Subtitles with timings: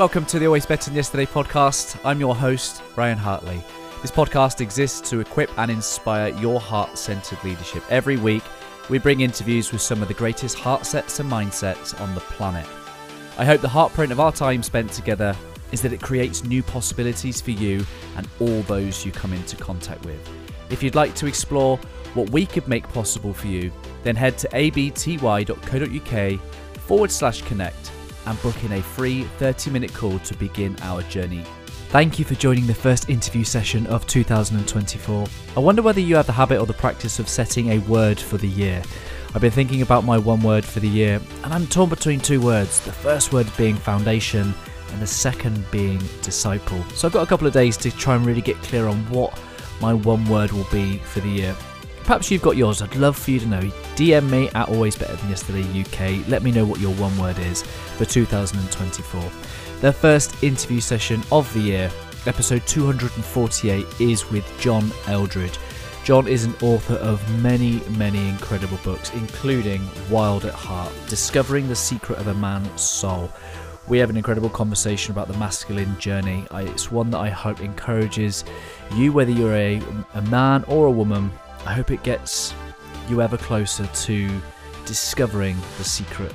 [0.00, 2.00] Welcome to the Always Better Than Yesterday podcast.
[2.06, 3.62] I'm your host, Ryan Hartley.
[4.00, 7.82] This podcast exists to equip and inspire your heart centered leadership.
[7.90, 8.42] Every week,
[8.88, 12.66] we bring interviews with some of the greatest heart sets and mindsets on the planet.
[13.36, 15.36] I hope the heartprint of our time spent together
[15.70, 17.84] is that it creates new possibilities for you
[18.16, 20.30] and all those you come into contact with.
[20.70, 21.76] If you'd like to explore
[22.14, 23.70] what we could make possible for you,
[24.02, 26.40] then head to abty.co.uk
[26.86, 27.92] forward slash connect
[28.30, 31.44] and book in a free 30 minute call to begin our journey.
[31.88, 35.26] Thank you for joining the first interview session of 2024.
[35.56, 38.38] I wonder whether you have the habit or the practice of setting a word for
[38.38, 38.82] the year.
[39.34, 42.40] I've been thinking about my one word for the year, and I'm torn between two
[42.40, 42.80] words.
[42.80, 44.54] The first word being foundation,
[44.92, 46.82] and the second being disciple.
[46.94, 49.38] So I've got a couple of days to try and really get clear on what
[49.80, 51.56] my one word will be for the year.
[52.10, 52.82] Perhaps you've got yours.
[52.82, 53.60] I'd love for you to know.
[53.94, 56.26] DM me at Always Better Than Yesterday UK.
[56.26, 59.22] Let me know what your one word is for 2024.
[59.80, 61.88] The first interview session of the year,
[62.26, 65.56] episode 248, is with John Eldredge.
[66.02, 71.76] John is an author of many, many incredible books, including Wild at Heart Discovering the
[71.76, 73.30] Secret of a Man's Soul.
[73.86, 76.44] We have an incredible conversation about the masculine journey.
[76.50, 78.42] It's one that I hope encourages
[78.96, 79.80] you, whether you're a,
[80.14, 81.30] a man or a woman.
[81.66, 82.54] I hope it gets
[83.08, 84.40] you ever closer to
[84.86, 86.34] discovering the secret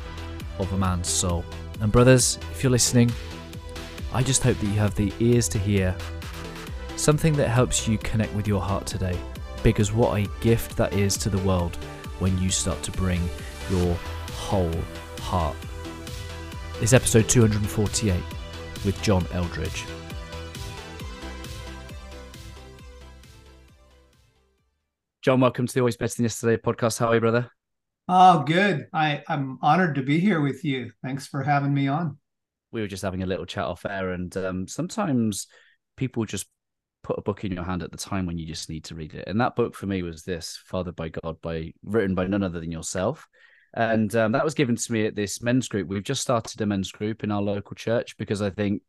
[0.59, 1.43] of a man's soul.
[1.81, 3.11] And, brothers, if you're listening,
[4.13, 5.95] I just hope that you have the ears to hear
[6.95, 9.17] something that helps you connect with your heart today.
[9.63, 11.75] Because what a gift that is to the world
[12.19, 13.21] when you start to bring
[13.69, 13.95] your
[14.31, 14.71] whole
[15.21, 15.55] heart.
[16.81, 18.15] It's episode 248
[18.85, 19.85] with John Eldredge.
[25.25, 26.99] John, welcome to the Always Better Than Yesterday podcast.
[26.99, 27.49] How are you, brother?
[28.07, 28.85] Oh, good.
[28.93, 30.91] I, I'm honored to be here with you.
[31.03, 32.19] Thanks for having me on.
[32.71, 35.47] We were just having a little chat off air, and um, sometimes
[35.97, 36.45] people just
[37.01, 39.15] put a book in your hand at the time when you just need to read
[39.15, 39.27] it.
[39.27, 42.59] And that book for me was this Fathered by God by written by none other
[42.59, 43.27] than yourself.
[43.73, 45.87] And um, that was given to me at this men's group.
[45.87, 48.83] We've just started a men's group in our local church because I think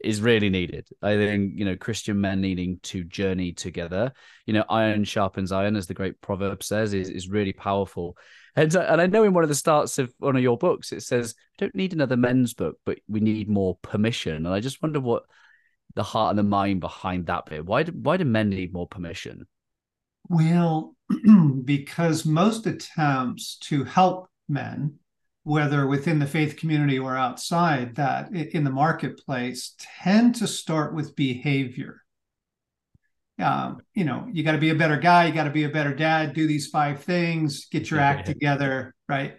[0.00, 0.88] is really needed.
[1.02, 4.12] I think, you know, Christian men needing to journey together.
[4.46, 8.16] You know, iron sharpens iron, as the great proverb says, is, is really powerful.
[8.56, 11.02] And, and I know in one of the starts of one of your books, it
[11.02, 14.36] says, don't need another men's book, but we need more permission.
[14.36, 15.24] And I just wonder what
[15.94, 17.64] the heart and the mind behind that bit.
[17.64, 19.46] Why do, why do men need more permission?
[20.28, 20.96] Well,
[21.64, 24.98] because most attempts to help men
[25.44, 31.14] whether within the faith community or outside that in the marketplace tend to start with
[31.14, 32.00] behavior.
[33.38, 35.68] Um, you know you got to be a better guy you got to be a
[35.68, 39.34] better dad do these five things get your act together right?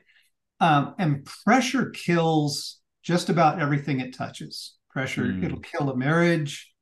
[0.59, 4.75] Um, and pressure kills just about everything it touches.
[4.89, 5.43] Pressure mm.
[5.43, 6.73] it'll kill a marriage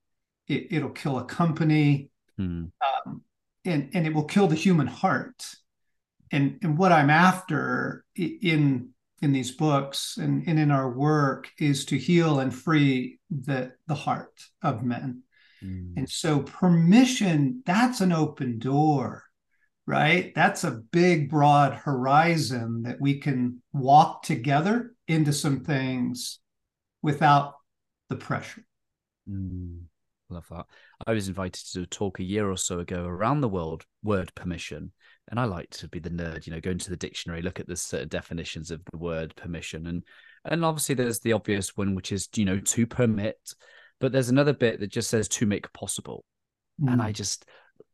[0.47, 2.09] it, will kill a company
[2.39, 2.71] mm.
[3.05, 3.21] um,
[3.63, 5.45] and and it will kill the human heart.
[6.31, 8.89] And and what i'm after in
[9.23, 13.95] in these books and, and in our work is to heal and free the, the
[13.95, 15.23] heart of men.
[15.63, 15.93] Mm.
[15.95, 19.23] And so permission, that's an open door,
[19.87, 20.33] right?
[20.35, 26.39] That's a big, broad horizon that we can walk together into some things
[27.01, 27.55] without
[28.09, 28.65] the pressure.
[29.29, 29.83] Mm.
[30.29, 30.65] Love that.
[31.07, 34.91] I was invited to talk a year or so ago around the world word permission
[35.29, 37.67] and I like to be the nerd, you know, go into the dictionary, look at
[37.67, 40.03] the certain definitions of the word permission, and
[40.45, 43.37] and obviously there's the obvious one, which is you know to permit,
[43.99, 46.25] but there's another bit that just says to make possible,
[46.81, 46.91] mm.
[46.91, 47.15] and I mm.
[47.15, 47.45] just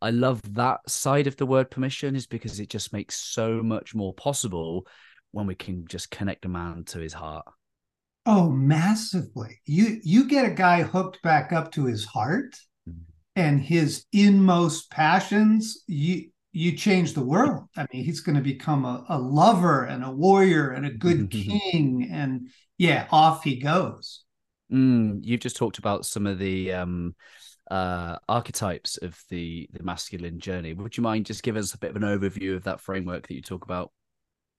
[0.01, 3.94] I love that side of the word permission is because it just makes so much
[3.94, 4.88] more possible
[5.31, 7.46] when we can just connect a man to his heart.
[8.25, 9.61] Oh, massively!
[9.66, 12.55] You you get a guy hooked back up to his heart
[12.87, 13.02] mm.
[13.35, 15.84] and his inmost passions.
[15.87, 17.66] You you change the world.
[17.75, 21.29] I mean, he's going to become a, a lover and a warrior and a good
[21.31, 22.09] king.
[22.11, 24.23] And yeah, off he goes.
[24.72, 27.16] Mm, you've just talked about some of the um,
[27.69, 30.73] uh, archetypes of the the masculine journey.
[30.73, 33.34] Would you mind just give us a bit of an overview of that framework that
[33.34, 33.91] you talk about?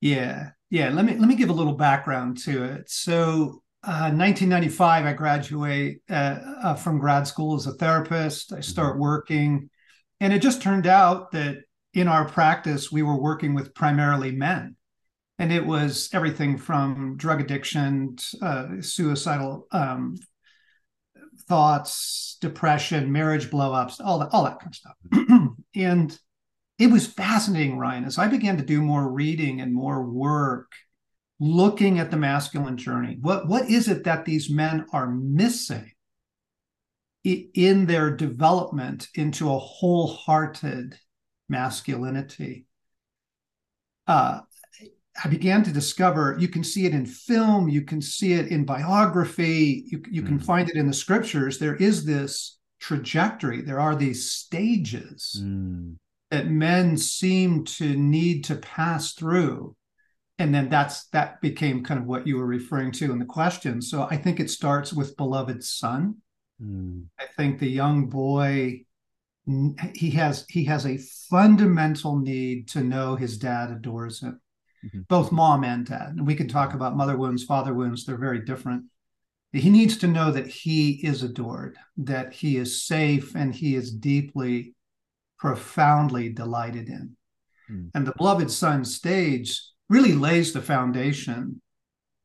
[0.00, 0.90] Yeah, yeah.
[0.90, 2.90] Let me let me give a little background to it.
[2.90, 8.52] So, uh, 1995, I graduate uh, uh, from grad school as a therapist.
[8.52, 9.02] I start mm-hmm.
[9.02, 9.70] working,
[10.20, 11.58] and it just turned out that
[11.94, 14.76] in our practice, we were working with primarily men.
[15.38, 20.16] And it was everything from drug addiction, uh, suicidal um,
[21.48, 25.56] thoughts, depression, marriage blowups, all that, all that kind of stuff.
[25.74, 26.18] and
[26.78, 30.72] it was fascinating, Ryan, as I began to do more reading and more work
[31.40, 33.16] looking at the masculine journey.
[33.20, 35.90] What, what is it that these men are missing
[37.24, 40.98] in their development into a wholehearted
[41.50, 42.66] masculinity?
[44.06, 44.40] Uh,
[45.22, 48.64] I began to discover you can see it in film, you can see it in
[48.64, 50.26] biography, you, you mm.
[50.26, 51.58] can find it in the scriptures.
[51.58, 55.96] There is this trajectory, there are these stages mm.
[56.30, 59.76] that men seem to need to pass through.
[60.38, 63.82] And then that's that became kind of what you were referring to in the question.
[63.82, 66.16] So I think it starts with beloved son.
[66.62, 67.06] Mm.
[67.18, 68.84] I think the young boy
[69.94, 70.98] he has he has a
[71.28, 74.40] fundamental need to know his dad adores him
[74.84, 75.00] mm-hmm.
[75.08, 76.14] both mom and dad.
[76.16, 78.84] And we can talk about mother wounds, father wounds, they're very different.
[79.52, 83.90] He needs to know that he is adored, that he is safe, and he is
[83.90, 84.74] deeply,
[85.38, 87.16] profoundly delighted in.
[87.70, 87.90] Mm.
[87.94, 91.60] And the beloved son stage really lays the foundation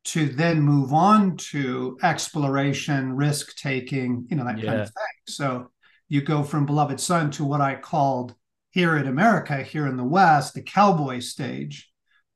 [0.04, 4.66] to then move on to exploration, risk taking, you know, that yeah.
[4.66, 5.18] kind of thing.
[5.28, 5.72] So
[6.08, 8.36] you go from beloved son to what I called
[8.72, 11.90] here in America, here in the West, the cowboy stage,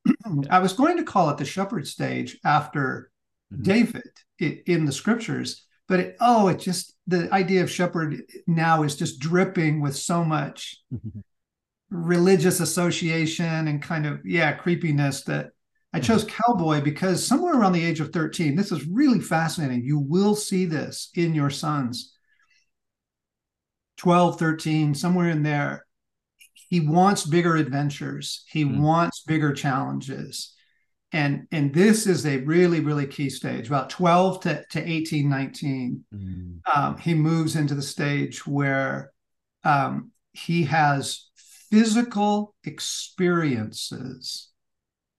[0.50, 3.10] I was going to call it the shepherd stage after
[3.52, 3.62] mm-hmm.
[3.62, 8.96] David in the scriptures, but it, oh, it just the idea of shepherd now is
[8.96, 11.20] just dripping with so much mm-hmm.
[11.90, 15.50] religious association and kind of yeah creepiness that
[15.92, 16.06] I mm-hmm.
[16.06, 19.84] chose cowboy because somewhere around the age of 13, this is really fascinating.
[19.84, 22.14] You will see this in your sons.
[24.00, 25.84] 12, 13, somewhere in there
[26.70, 28.78] he wants bigger adventures he mm.
[28.78, 30.54] wants bigger challenges
[31.12, 36.04] and and this is a really really key stage about 12 to, to 18 19
[36.14, 36.60] mm.
[36.74, 39.12] um, he moves into the stage where
[39.64, 41.28] um, he has
[41.70, 44.48] physical experiences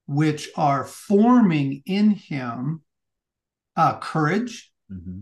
[0.08, 2.82] which are forming in him
[3.76, 5.20] uh, courage mm-hmm.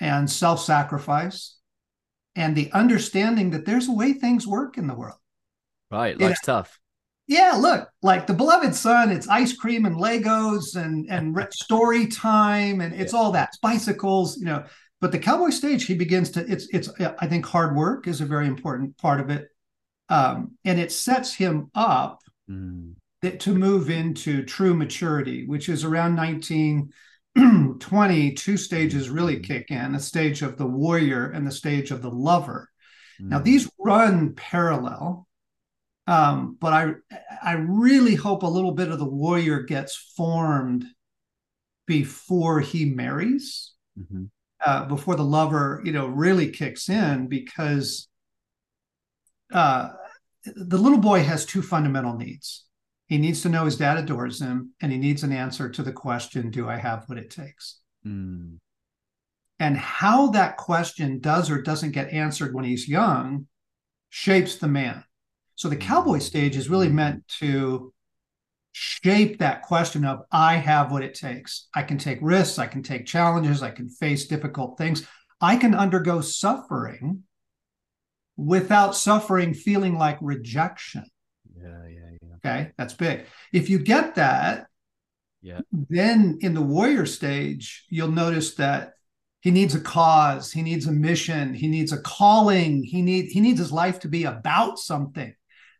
[0.00, 1.56] and self-sacrifice
[2.36, 5.18] and the understanding that there's a way things work in the world
[5.90, 6.78] Right, life's tough.
[7.28, 12.80] Yeah, look, like the beloved son, it's ice cream and Legos and and story time
[12.80, 13.18] and it's yeah.
[13.18, 13.48] all that.
[13.50, 14.64] It's bicycles, you know.
[15.00, 16.40] But the cowboy stage, he begins to.
[16.50, 16.90] It's it's.
[17.18, 19.48] I think hard work is a very important part of it,
[20.08, 22.94] um, and it sets him up mm.
[23.22, 26.90] that, to move into true maturity, which is around nineteen.
[27.80, 29.44] 20 two stages really mm.
[29.44, 32.68] kick in the stage of the warrior and the stage of the lover
[33.20, 33.28] mm.
[33.28, 35.26] now these run parallel
[36.06, 36.92] um, but I
[37.42, 40.84] I really hope a little bit of the warrior gets formed
[41.86, 44.24] before he marries, mm-hmm.
[44.64, 48.08] uh, before the lover, you know, really kicks in, because
[49.52, 49.90] uh,
[50.44, 52.65] the little boy has two fundamental needs.
[53.06, 55.92] He needs to know his dad adores him, and he needs an answer to the
[55.92, 58.58] question, "Do I have what it takes?" Mm.
[59.58, 63.46] And how that question does or doesn't get answered when he's young
[64.10, 65.04] shapes the man.
[65.54, 67.92] So the cowboy stage is really meant to
[68.72, 71.68] shape that question of I have what it takes.
[71.74, 75.06] I can take risks, I can take challenges, I can face difficult things.
[75.40, 77.22] I can undergo suffering
[78.36, 81.04] without suffering feeling like rejection.
[81.58, 82.05] Yeah, yeah, yeah.
[82.46, 83.26] Okay, that's big.
[83.52, 84.66] If you get that,
[85.42, 85.60] yeah.
[85.70, 88.94] Then in the warrior stage, you'll notice that
[89.40, 93.40] he needs a cause, he needs a mission, he needs a calling, he need he
[93.40, 95.32] needs his life to be about something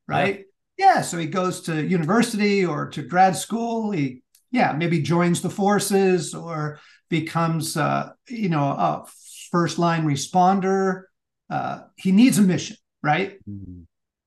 [0.06, 0.44] right?
[0.76, 0.96] Yeah.
[0.96, 1.02] yeah.
[1.02, 3.90] So he goes to university or to grad school.
[3.90, 9.06] He, yeah, maybe joins the forces or becomes, uh, you know, a
[9.50, 11.02] first line responder.
[11.50, 13.38] Uh, he needs a mission, right?
[13.48, 13.82] Mm-hmm.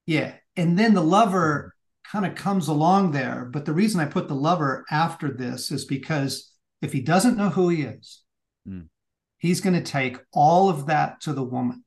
[0.06, 0.34] Yeah.
[0.56, 1.74] And then the lover
[2.12, 3.48] kind of comes along there.
[3.52, 6.52] But the reason I put the lover after this is because
[6.82, 8.24] if he doesn't know who he is,
[8.68, 8.88] mm.
[9.38, 11.84] he's going to take all of that to the woman.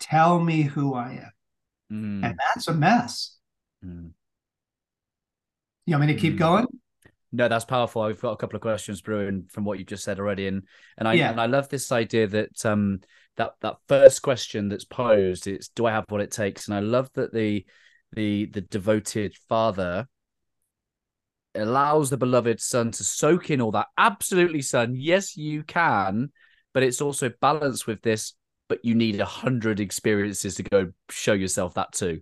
[0.00, 1.32] Tell me who I am.
[1.92, 2.26] Mm.
[2.26, 3.36] And that's a mess.
[3.84, 4.12] Mm.
[5.86, 6.38] You want me to keep mm.
[6.38, 6.66] going?
[7.30, 8.02] No, that's powerful.
[8.02, 10.62] I've got a couple of questions brewing from what you just said already, and
[10.96, 11.30] and I yeah.
[11.30, 13.00] and I love this idea that um
[13.36, 16.80] that that first question that's posed is do I have what it takes, and I
[16.80, 17.66] love that the
[18.12, 20.06] the the devoted father
[21.54, 23.88] allows the beloved son to soak in all that.
[23.96, 24.94] Absolutely, son.
[24.94, 26.30] Yes, you can,
[26.72, 28.34] but it's also balanced with this
[28.68, 32.20] but you need a hundred experiences to go show yourself that too.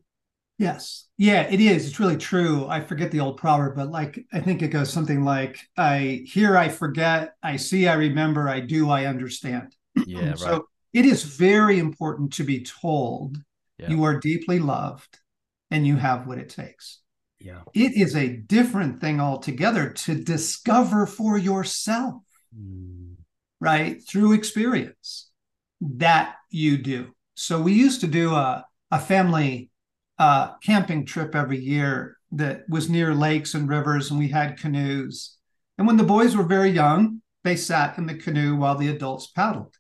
[0.59, 1.07] Yes.
[1.19, 1.87] Yeah, it is.
[1.87, 2.67] It's really true.
[2.67, 6.57] I forget the old proverb, but like I think it goes something like I hear,
[6.57, 9.75] I forget, I see, I remember, I do, I understand.
[10.07, 10.35] Yeah.
[10.35, 13.39] so it is very important to be told
[13.79, 13.89] yeah.
[13.89, 15.19] you are deeply loved
[15.71, 17.01] and you have what it takes.
[17.39, 17.61] Yeah.
[17.75, 22.23] It is a different thing altogether to discover for yourself,
[22.57, 23.17] Mm.
[23.61, 24.01] right?
[24.09, 25.31] Through experience
[25.81, 27.13] that you do.
[27.35, 29.71] So we used to do a, a family
[30.19, 35.37] uh, camping trip every year that was near lakes and rivers, and we had canoes.
[35.77, 39.27] And when the boys were very young, they sat in the canoe while the adults
[39.27, 39.75] paddled.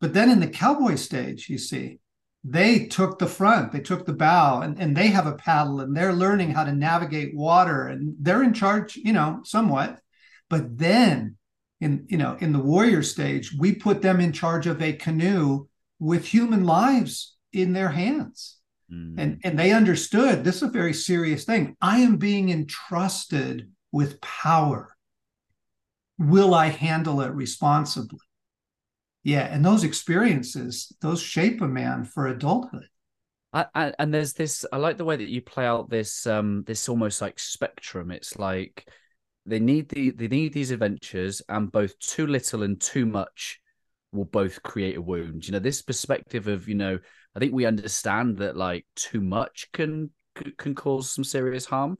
[0.00, 2.00] But then in the cowboy stage, you see,
[2.42, 5.94] they took the front, they took the bow, and, and they have a paddle and
[5.94, 10.00] they're learning how to navigate water and they're in charge, you know, somewhat.
[10.48, 11.36] But then
[11.80, 15.66] in, you know, in the warrior stage, we put them in charge of a canoe
[15.98, 18.58] with human lives in their hands.
[18.92, 19.14] Mm.
[19.18, 21.76] And, and they understood this is a very serious thing.
[21.80, 24.96] I am being entrusted with power.
[26.18, 28.18] Will I handle it responsibly?
[29.22, 32.86] Yeah, and those experiences, those shape a man for adulthood.
[33.52, 34.64] I, I, and there's this.
[34.72, 36.26] I like the way that you play out this.
[36.26, 38.10] Um, this almost like spectrum.
[38.10, 38.88] It's like
[39.44, 43.60] they need the they need these adventures, and both too little and too much
[44.12, 45.46] will both create a wound.
[45.46, 46.98] You know, this perspective of you know,
[47.34, 50.10] I think we understand that like too much can
[50.56, 51.98] can cause some serious harm.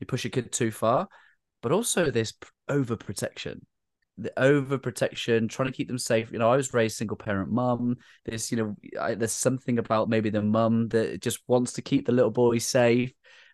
[0.00, 1.08] You push a kid too far,
[1.62, 2.32] but also this
[2.70, 3.60] overprotection
[4.18, 6.32] the overprotection, trying to keep them safe.
[6.32, 7.96] You know, I was raised single parent mum.
[8.24, 12.06] There's, you know, I, there's something about maybe the mum that just wants to keep
[12.06, 13.12] the little boy safe,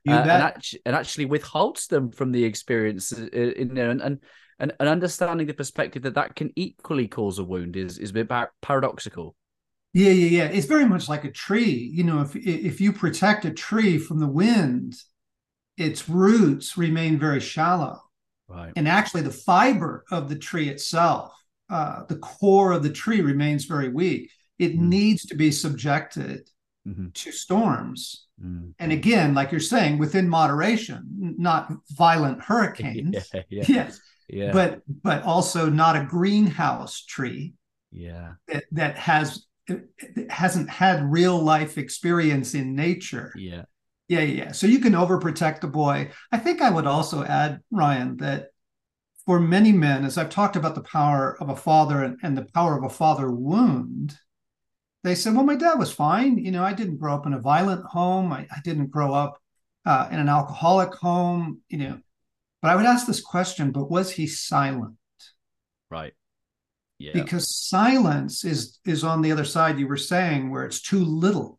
[0.09, 3.13] uh, and, actually, and actually withholds them from the experience.
[3.13, 4.19] Uh, in there, and, and
[4.59, 8.15] and and understanding the perspective that that can equally cause a wound is is a
[8.15, 8.31] bit
[8.63, 9.37] paradoxical.
[9.93, 10.49] Yeah, yeah, yeah.
[10.51, 11.91] It's very much like a tree.
[11.93, 14.95] You know, if if you protect a tree from the wind,
[15.77, 18.01] its roots remain very shallow
[18.49, 18.73] Right.
[18.77, 21.33] And actually, the fiber of the tree itself,
[21.71, 24.31] uh, the core of the tree remains very weak.
[24.59, 24.81] It mm.
[24.81, 26.49] needs to be subjected
[26.87, 27.09] mm-hmm.
[27.13, 28.27] to storms.
[28.43, 28.75] Mm.
[28.79, 33.31] And again, like you're saying, within moderation, not violent hurricanes.
[33.35, 33.65] yeah, yeah.
[33.69, 34.01] Yes.
[34.29, 34.53] Yeah.
[34.53, 37.55] But but also not a greenhouse tree.
[37.91, 38.35] Yeah.
[38.49, 39.47] That, that has
[40.29, 43.33] hasn't had real life experience in nature.
[43.37, 43.65] Yeah.
[44.09, 44.53] Yeah, yeah.
[44.53, 46.11] So you can overprotect the boy.
[46.31, 48.49] I think I would also add, Ryan, that
[49.25, 52.47] for many men, as I've talked about the power of a father and, and the
[52.55, 54.17] power of a father wound,
[55.03, 56.39] they said, well, my dad was fine.
[56.39, 58.33] You know, I didn't grow up in a violent home.
[58.33, 59.41] I, I didn't grow up
[59.87, 61.99] uh, in an alcoholic home, you know.
[62.61, 64.97] But I would ask this question, but was he silent?
[65.91, 66.15] Right.
[66.99, 67.13] Yeah.
[67.13, 71.59] Because silence is is on the other side you were saying where it's too little.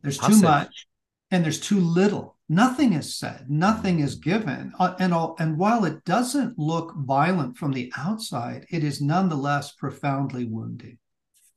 [0.00, 0.36] There's Passive.
[0.36, 0.86] too much
[1.30, 2.36] and there's too little.
[2.48, 4.72] Nothing is said, nothing is given.
[4.78, 9.72] Uh, and, all, and while it doesn't look violent from the outside, it is nonetheless
[9.72, 10.98] profoundly wounding.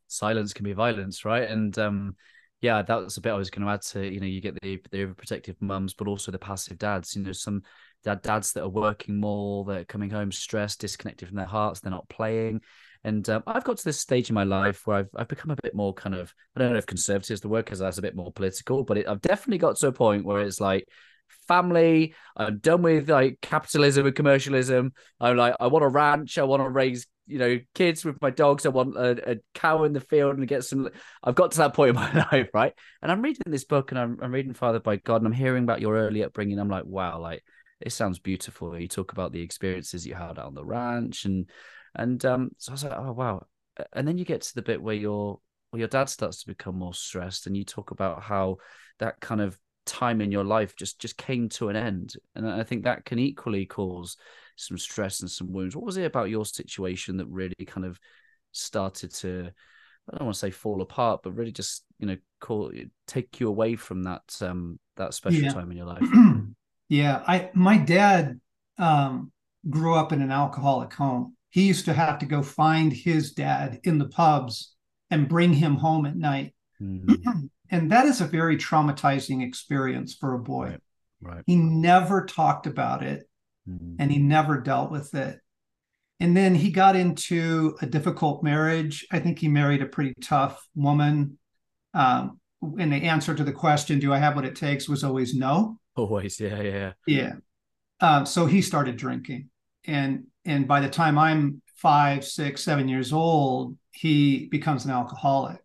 [0.07, 1.49] Silence can be violence, right?
[1.49, 2.15] And um,
[2.59, 4.05] yeah, that was a bit I was going to add to.
[4.05, 7.15] You know, you get the the overprotective mums, but also the passive dads.
[7.15, 7.63] You know, some
[8.03, 11.91] dads that are working more, that are coming home stressed, disconnected from their hearts, they're
[11.91, 12.61] not playing.
[13.03, 15.57] And um, I've got to this stage in my life where I've I've become a
[15.61, 18.03] bit more kind of I don't know if conservative is the word because that's a
[18.03, 20.87] bit more political, but it, I've definitely got to a point where it's like
[21.47, 22.13] family.
[22.37, 24.93] I'm done with like capitalism and commercialism.
[25.19, 26.37] I'm like I want a ranch.
[26.37, 28.65] I want to raise you know kids with my dogs.
[28.65, 30.89] I want a, a, cow in the field and get some.
[31.23, 32.73] I've got to that point in my life, right?
[33.01, 35.63] And I'm reading this book and I'm, I'm reading Fathered by God and I'm hearing
[35.63, 36.59] about your early upbringing.
[36.59, 37.43] I'm like, wow, like
[37.81, 38.77] it sounds beautiful.
[38.77, 41.49] You talk about the experiences you had on the ranch and
[41.95, 43.45] and um, so I was like, oh wow.
[43.93, 45.39] And then you get to the bit where your
[45.71, 48.57] where your dad starts to become more stressed, and you talk about how
[48.99, 52.63] that kind of time in your life just just came to an end, and I
[52.63, 54.17] think that can equally cause
[54.55, 55.75] some stress and some wounds.
[55.75, 57.99] What was it about your situation that really kind of
[58.51, 59.51] started to
[60.11, 62.71] I don't want to say fall apart, but really just you know call
[63.07, 65.53] take you away from that um that special yeah.
[65.53, 66.03] time in your life.
[66.91, 68.39] yeah, I my dad
[68.77, 69.31] um
[69.69, 73.81] grew up in an alcoholic home he used to have to go find his dad
[73.83, 74.73] in the pubs
[75.11, 76.55] and bring him home at night.
[76.81, 77.49] Mm.
[77.69, 80.77] and that is a very traumatizing experience for a boy.
[81.21, 81.35] Right.
[81.35, 81.43] right.
[81.45, 83.29] He never talked about it
[83.69, 83.97] mm.
[83.99, 85.39] and he never dealt with it.
[86.21, 89.05] And then he got into a difficult marriage.
[89.11, 91.37] I think he married a pretty tough woman.
[91.93, 92.39] Um,
[92.79, 95.79] and the answer to the question, do I have what it takes, was always no.
[95.95, 96.93] Always, yeah, yeah.
[97.05, 97.33] Yeah.
[97.99, 99.49] Uh, so he started drinking.
[99.85, 105.61] And and by the time I'm five, six, seven years old, he becomes an alcoholic.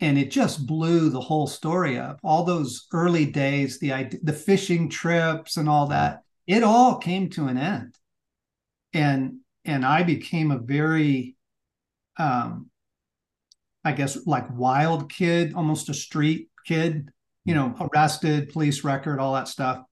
[0.00, 2.18] And it just blew the whole story up.
[2.22, 7.46] All those early days, the the fishing trips and all that, it all came to
[7.46, 7.96] an end.
[8.92, 11.36] And and I became a very
[12.18, 12.70] um
[13.84, 17.10] I guess like wild kid, almost a street kid.
[17.44, 19.82] You know, arrested, police record, all that stuff.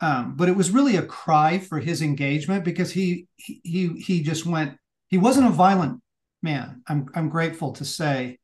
[0.00, 4.44] Um, but it was really a cry for his engagement because he he he just
[4.44, 4.76] went.
[5.08, 6.02] He wasn't a violent
[6.42, 6.82] man.
[6.88, 8.38] I'm I'm grateful to say.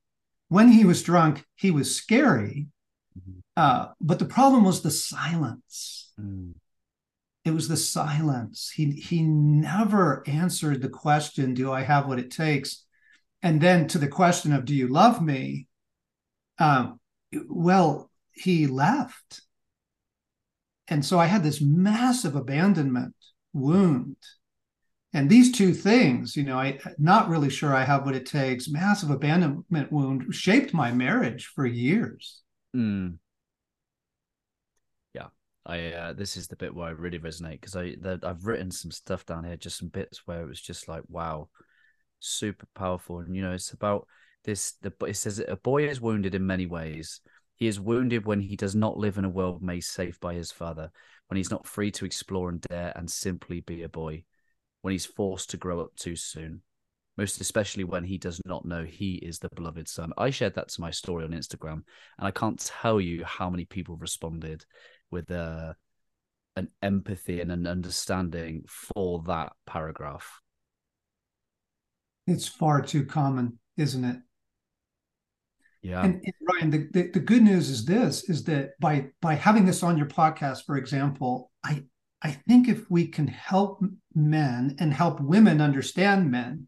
[0.50, 2.68] When he was drunk, he was scary,
[3.18, 3.40] mm-hmm.
[3.56, 6.10] uh, but the problem was the silence.
[6.18, 6.54] Mm.
[7.44, 8.70] It was the silence.
[8.74, 12.84] He he never answered the question, "Do I have what it takes?"
[13.42, 15.66] And then to the question of, "Do you love me?"
[16.58, 17.00] Um,
[17.48, 18.07] well,
[18.38, 19.42] he left
[20.88, 23.14] and so I had this massive abandonment
[23.52, 24.16] wound.
[25.14, 28.68] And these two things, you know, I not really sure I have what it takes.
[28.68, 32.42] Massive abandonment wound shaped my marriage for years.
[32.76, 33.18] Mm.
[35.14, 35.28] Yeah,
[35.64, 38.70] I uh, this is the bit where I really resonate because I the, I've written
[38.70, 41.48] some stuff down here, just some bits where it was just like, wow,
[42.20, 43.20] super powerful.
[43.20, 44.06] And you know, it's about
[44.44, 44.72] this.
[44.82, 47.22] The it says a boy is wounded in many ways
[47.58, 50.52] he is wounded when he does not live in a world made safe by his
[50.52, 50.90] father,
[51.26, 54.24] when he's not free to explore and dare and simply be a boy,
[54.82, 56.62] when he's forced to grow up too soon,
[57.16, 60.12] most especially when he does not know he is the beloved son.
[60.16, 61.82] I shared that to my story on Instagram,
[62.18, 64.64] and I can't tell you how many people responded
[65.10, 65.74] with uh,
[66.54, 70.40] an empathy and an understanding for that paragraph.
[72.28, 74.18] It's far too common, isn't it?
[75.82, 76.02] Yeah.
[76.04, 79.64] And, and Ryan, the, the, the, good news is this is that by by having
[79.64, 81.84] this on your podcast, for example, I
[82.20, 83.80] I think if we can help
[84.14, 86.66] men and help women understand men,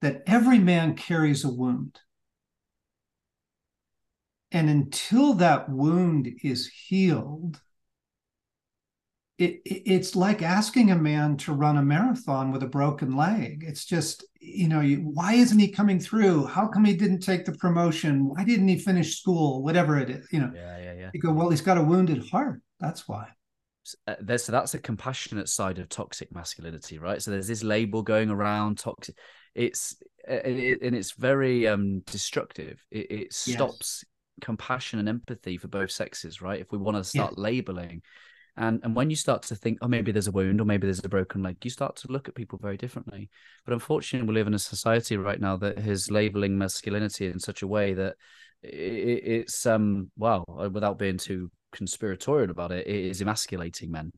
[0.00, 2.00] that every man carries a wound.
[4.52, 7.60] And until that wound is healed,
[9.40, 13.64] it, it's like asking a man to run a marathon with a broken leg.
[13.66, 16.44] It's just, you know, you, why isn't he coming through?
[16.44, 18.28] How come he didn't take the promotion?
[18.28, 19.62] Why didn't he finish school?
[19.62, 20.50] Whatever it is, you know.
[20.54, 21.10] Yeah, yeah, yeah.
[21.14, 22.60] You go, well, he's got a wounded heart.
[22.78, 23.28] That's why.
[24.06, 27.20] Uh, there's so that's a compassionate side of toxic masculinity, right?
[27.22, 29.16] So there's this label going around toxic.
[29.54, 29.96] It's
[30.28, 32.84] it, and it's very um destructive.
[32.90, 34.44] It, it stops yes.
[34.44, 36.60] compassion and empathy for both sexes, right?
[36.60, 37.42] If we want to start yeah.
[37.42, 38.02] labeling
[38.56, 41.04] and and when you start to think, oh, maybe there's a wound or maybe there's
[41.04, 43.30] a broken leg, you start to look at people very differently.
[43.64, 47.62] But unfortunately, we live in a society right now that is labeling masculinity in such
[47.62, 48.16] a way that
[48.62, 54.12] it, it's um well, uh, without being too conspiratorial about it, it is emasculating men.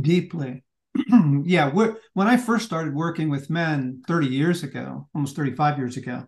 [0.00, 0.64] Deeply.
[1.44, 6.26] yeah, when I first started working with men 30 years ago, almost 35 years ago,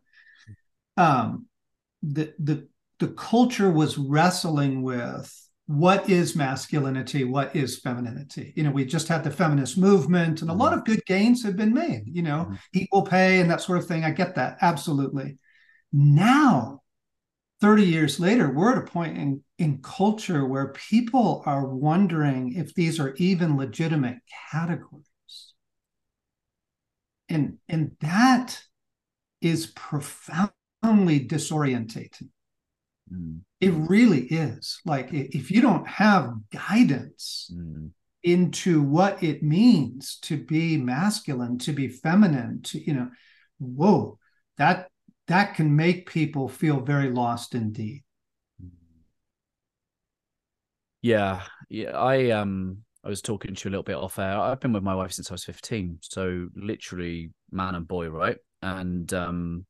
[0.96, 1.46] um,
[2.02, 7.24] the the the culture was wrestling with what is masculinity?
[7.24, 8.52] What is femininity?
[8.56, 10.80] You know we just had the feminist movement and a lot mm-hmm.
[10.80, 12.54] of good gains have been made you know mm-hmm.
[12.74, 14.04] equal pay and that sort of thing.
[14.04, 15.38] I get that absolutely.
[15.90, 16.82] Now
[17.62, 22.74] 30 years later we're at a point in, in culture where people are wondering if
[22.74, 24.18] these are even legitimate
[24.50, 25.06] categories.
[27.30, 28.60] And and that
[29.40, 30.52] is profoundly
[31.26, 32.28] disorientating
[33.12, 33.40] mm.
[33.60, 34.80] It really is.
[34.84, 37.90] Like if you don't have guidance mm.
[38.24, 43.10] into what it means to be masculine, to be feminine, to you know,
[43.60, 44.18] whoa,
[44.58, 44.88] that
[45.28, 48.02] that can make people feel very lost indeed.
[51.00, 51.90] Yeah, yeah.
[51.96, 54.38] I um I was talking to you a little bit off air.
[54.38, 55.98] I've been with my wife since I was 15.
[56.02, 58.38] So literally man and boy, right?
[58.60, 59.66] And um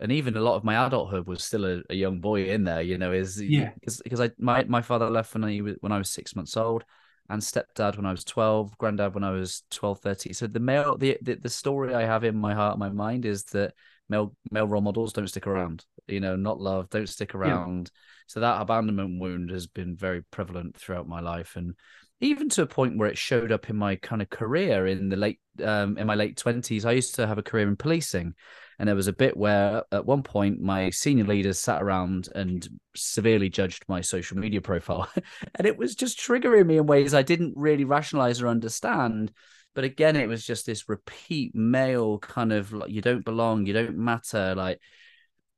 [0.00, 2.82] and even a lot of my adulthood was still a, a young boy in there.
[2.82, 5.98] You know, is yeah, because I my my father left when I was when I
[5.98, 6.84] was six months old,
[7.28, 10.34] and stepdad when I was twelve, granddad when I was 12, 13.
[10.34, 13.44] So the male the, the the story I have in my heart, my mind is
[13.44, 13.74] that
[14.08, 15.84] male male role models don't stick around.
[16.08, 17.90] You know, not love, don't stick around.
[17.92, 18.00] Yeah.
[18.26, 21.74] So that abandonment wound has been very prevalent throughout my life, and
[22.20, 25.16] even to a point where it showed up in my kind of career in the
[25.16, 26.84] late um, in my late twenties.
[26.84, 28.34] I used to have a career in policing,
[28.78, 32.68] and there was a bit where at one point my senior leaders sat around and
[32.96, 35.08] severely judged my social media profile.
[35.54, 39.32] and it was just triggering me in ways I didn't really rationalize or understand.
[39.74, 43.72] But again, it was just this repeat male kind of like, you don't belong, you
[43.72, 44.54] don't matter.
[44.54, 44.80] Like,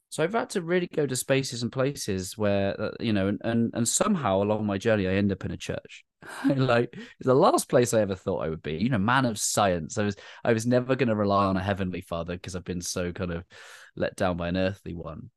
[0.09, 3.41] so I've had to really go to spaces and places where, uh, you know, and,
[3.45, 6.05] and, and somehow along my journey, I end up in a church.
[6.57, 8.75] like it's the last place I ever thought I would be.
[8.75, 9.99] You know, man of science.
[9.99, 12.81] I was I was never going to rely on a heavenly father because I've been
[12.81, 13.45] so kind of
[13.95, 15.31] let down by an earthly one.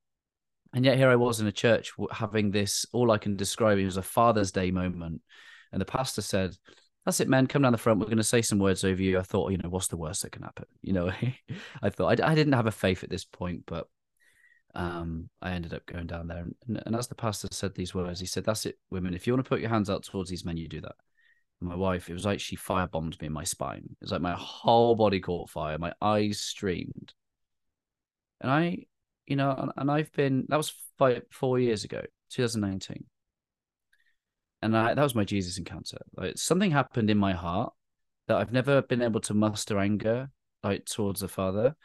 [0.73, 2.85] And yet here I was in a church having this.
[2.93, 5.21] All I can describe it was a Father's Day moment,
[5.71, 6.55] and the pastor said,
[7.05, 7.47] "That's it, man.
[7.47, 7.99] Come down the front.
[7.99, 10.21] We're going to say some words over you." I thought, you know, what's the worst
[10.21, 10.65] that can happen?
[10.81, 11.11] You know,
[11.81, 13.87] I thought I, I didn't have a faith at this point, but
[14.75, 16.45] um, I ended up going down there.
[16.67, 19.13] And, and, as the pastor said these words, he said, That's it, women.
[19.13, 20.95] If you want to put your hands out towards these men, you do that.
[21.61, 23.83] My wife, it was like she firebombed me in my spine.
[23.83, 27.13] It was like my whole body caught fire, my eyes streamed.
[28.39, 28.85] And I,
[29.27, 33.03] you know, and, I've been, that was five, four years ago, 2019.
[34.61, 35.97] And I, that was my Jesus encounter.
[36.15, 37.73] Like something happened in my heart
[38.27, 40.29] that I've never been able to muster anger
[40.63, 41.75] like towards the Father.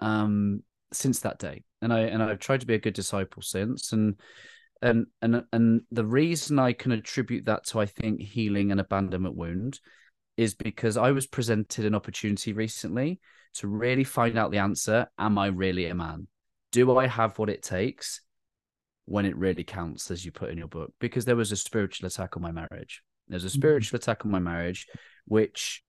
[0.00, 3.92] Um, since that day and i and i've tried to be a good disciple since
[3.92, 4.16] and
[4.80, 9.34] and and and the reason i can attribute that to i think healing an abandonment
[9.34, 9.80] wound
[10.36, 13.20] is because i was presented an opportunity recently
[13.54, 16.26] to really find out the answer am i really a man?
[16.72, 18.20] Do i have what it takes
[19.06, 20.92] when it really counts as you put in your book?
[21.00, 23.02] Because there was a spiritual attack on my marriage.
[23.26, 23.58] There's a mm-hmm.
[23.58, 24.86] spiritual attack on my marriage
[25.26, 25.82] which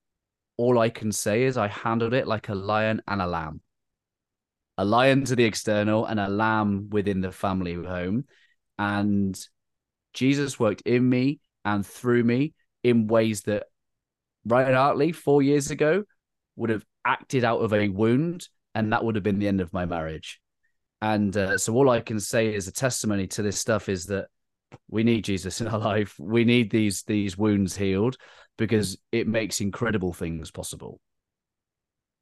[0.58, 3.62] all i can say is i handled it like a lion and a lamb
[4.80, 8.24] a lion to the external and a lamb within the family home.
[8.78, 9.38] And
[10.14, 13.66] Jesus worked in me and through me in ways that
[14.46, 16.06] Ryan Hartley four years ago
[16.56, 19.74] would have acted out of a wound, and that would have been the end of
[19.74, 20.40] my marriage.
[21.02, 24.28] And uh, so, all I can say as a testimony to this stuff is that
[24.90, 26.16] we need Jesus in our life.
[26.18, 28.16] We need these these wounds healed
[28.58, 31.02] because it makes incredible things possible.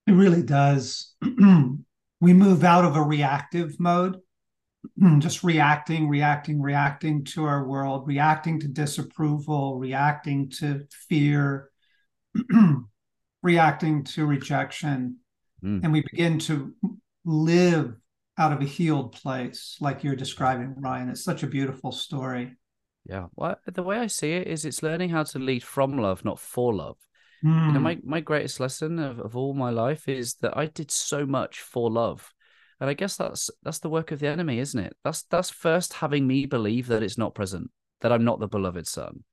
[0.07, 1.13] It really does.
[2.19, 4.17] we move out of a reactive mode
[5.19, 11.69] just reacting reacting reacting to our world reacting to disapproval reacting to fear
[13.43, 15.17] reacting to rejection.
[15.63, 15.83] Mm.
[15.83, 16.75] and we begin to
[17.25, 17.95] live
[18.37, 21.09] out of a healed place like you're describing ryan.
[21.09, 22.55] It's such a beautiful story.
[23.09, 23.25] Yeah.
[23.35, 26.39] Well the way i see it is it's learning how to lead from love not
[26.39, 26.97] for love
[27.43, 27.67] Mm.
[27.67, 27.83] You know, hmm.
[27.83, 31.59] my, my greatest lesson of, of all my life is that I did so much
[31.59, 32.33] for love.
[32.79, 34.95] And I guess that's that's the work of the enemy, isn't it?
[35.03, 37.71] That's that's first having me believe that it's not present,
[38.01, 39.23] that I'm not the beloved son.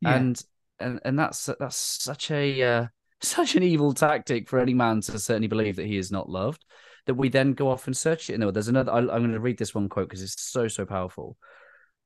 [0.00, 0.16] Yeah.
[0.16, 0.42] And
[0.80, 2.86] and and that's that's such a uh,
[3.20, 6.64] such an evil tactic for any man to certainly believe that he is not loved.
[7.04, 8.38] That we then go off and search it.
[8.38, 8.90] No, there's another.
[8.90, 11.36] I, am going to read this one quote because it's so so powerful.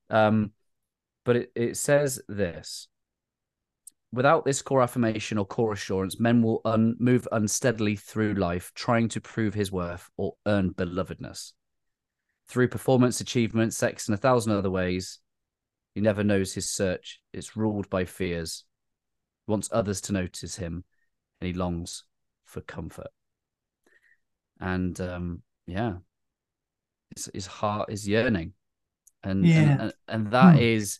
[0.09, 0.51] Um,
[1.23, 2.87] but it, it says this
[4.13, 9.07] Without this core affirmation or core assurance, men will un- move unsteadily through life, trying
[9.09, 11.53] to prove his worth or earn belovedness.
[12.47, 15.19] Through performance, achievement, sex, and a thousand other ways,
[15.95, 17.21] he never knows his search.
[17.31, 18.65] It's ruled by fears.
[19.47, 20.83] He wants others to notice him,
[21.39, 22.03] and he longs
[22.43, 23.11] for comfort.
[24.59, 25.95] And um, yeah,
[27.15, 28.53] his, his heart is yearning,
[29.23, 29.77] and yeah.
[29.79, 30.61] and, and, that hmm.
[30.61, 30.99] is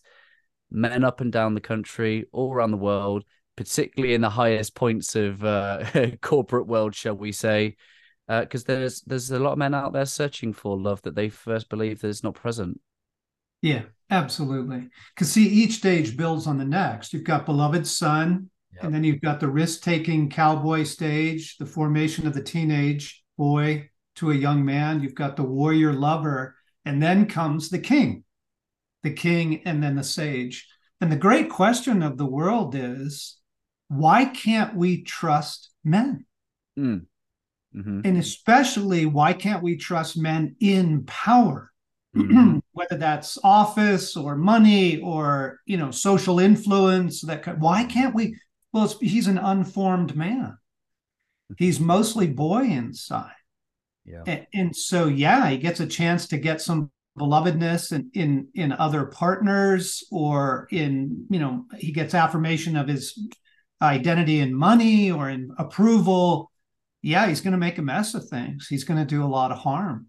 [0.72, 3.24] men up and down the country, all around the world,
[3.56, 5.84] particularly in the highest points of uh,
[6.20, 7.76] corporate world, shall we say?
[8.28, 11.28] Because uh, there's there's a lot of men out there searching for love that they
[11.28, 12.80] first believe that is not present.
[13.60, 14.88] Yeah, absolutely.
[15.14, 17.12] Because see, each stage builds on the next.
[17.12, 18.84] You've got beloved son, yep.
[18.84, 24.30] and then you've got the risk-taking cowboy stage, the formation of the teenage boy to
[24.30, 25.02] a young man.
[25.02, 28.24] You've got the warrior lover, and then comes the king
[29.02, 30.68] the king, and then the sage.
[31.00, 33.38] And the great question of the world is
[33.88, 36.24] why can't we trust men?
[36.78, 37.06] Mm.
[37.74, 38.00] Mm-hmm.
[38.04, 41.70] And especially, why can't we trust men in power?
[42.16, 42.58] Mm-hmm.
[42.72, 48.36] Whether that's office or money or you know social influence, that could, why can't we?
[48.72, 50.56] Well, he's an unformed man.
[51.58, 53.32] He's mostly boy inside.
[54.04, 54.22] Yeah.
[54.26, 58.72] And, and, so, yeah, he gets a chance to get some belovedness in, in in
[58.72, 63.18] other partners or in you know he gets affirmation of his
[63.82, 66.50] identity in money or in approval.
[67.02, 68.66] Yeah he's going to make a mess of things.
[68.68, 70.06] He's going to do a lot of harm.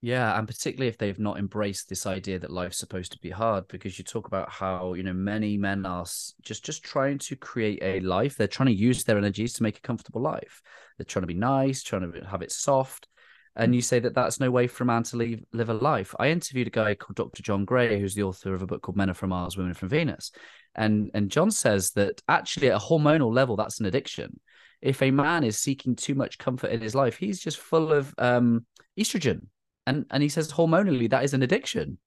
[0.00, 3.68] Yeah and particularly if they've not embraced this idea that life's supposed to be hard
[3.68, 6.06] because you talk about how you know many men are
[6.42, 8.36] just just trying to create a life.
[8.36, 10.62] They're trying to use their energies to make a comfortable life.
[10.96, 13.08] They're trying to be nice trying to have it soft
[13.56, 16.14] and you say that that's no way for a man to leave, live a life.
[16.18, 17.42] I interviewed a guy called Dr.
[17.42, 19.74] John Gray, who's the author of a book called Men Are From Mars, Women Are
[19.74, 20.30] From Venus.
[20.74, 24.38] And, and John says that actually, at a hormonal level, that's an addiction.
[24.82, 28.14] If a man is seeking too much comfort in his life, he's just full of
[28.18, 28.66] um,
[28.98, 29.46] estrogen.
[29.86, 31.98] And, and he says hormonally, that is an addiction.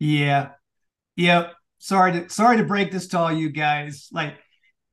[0.00, 0.50] Yeah.
[1.14, 1.50] Yeah.
[1.78, 4.08] Sorry to sorry to break this to all you guys.
[4.10, 4.34] Like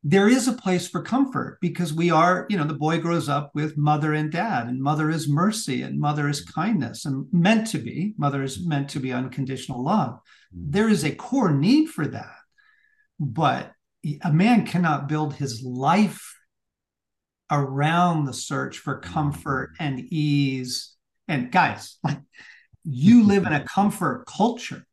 [0.04, 3.52] there is a place for comfort because we are, you know, the boy grows up
[3.54, 7.78] with mother and dad, and mother is mercy and mother is kindness and meant to
[7.78, 8.16] be.
[8.18, 10.20] Mother is meant to be unconditional love.
[10.56, 10.72] Mm.
[10.72, 12.36] There is a core need for that.
[13.20, 13.74] But
[14.24, 16.36] a man cannot build his life
[17.52, 20.96] around the search for comfort and ease
[21.28, 22.18] and guys, like
[22.84, 24.84] you live in a comfort culture.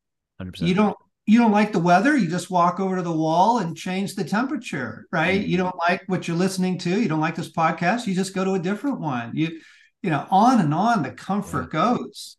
[0.41, 0.61] 100%.
[0.61, 0.97] You don't
[1.29, 4.25] you don't like the weather, you just walk over to the wall and change the
[4.25, 5.43] temperature, right?
[5.43, 5.47] Mm.
[5.47, 8.47] You don't like what you're listening to, you don't like this podcast, you just go
[8.47, 9.33] to a different one.
[9.35, 9.61] You
[10.01, 12.39] you know, on and on the comfort goes.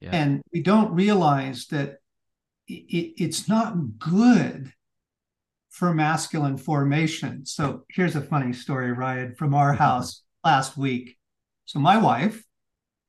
[0.00, 0.10] Yeah.
[0.12, 1.96] And we don't realize that
[2.68, 4.72] it, it's not good
[5.70, 7.44] for masculine formation.
[7.44, 11.16] So here's a funny story, Ryan, from our house last week.
[11.64, 12.44] So my wife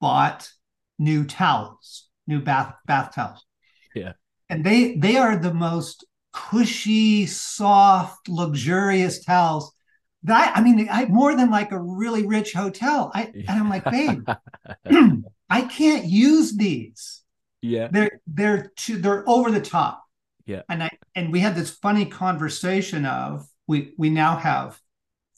[0.01, 0.49] bought
[0.97, 3.45] new towels, new bath bath towels.
[3.93, 4.13] Yeah.
[4.49, 9.73] And they they are the most cushy, soft, luxurious towels.
[10.23, 13.11] That I mean, I more than like a really rich hotel.
[13.13, 14.27] I and I'm like, babe,
[15.49, 17.21] I can't use these
[17.61, 17.87] yeah.
[17.91, 20.03] they're they're too they're over the top
[20.45, 20.61] Yeah.
[20.69, 24.79] and i and we had this funny conversation of we we now have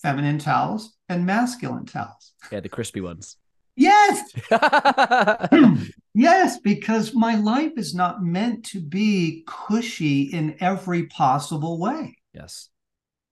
[0.02, 3.38] feminine towels and masculine towels Yeah, the crispy ones.
[3.76, 4.34] Yes
[6.14, 12.70] yes because my life is not meant to be cushy in every possible way yes.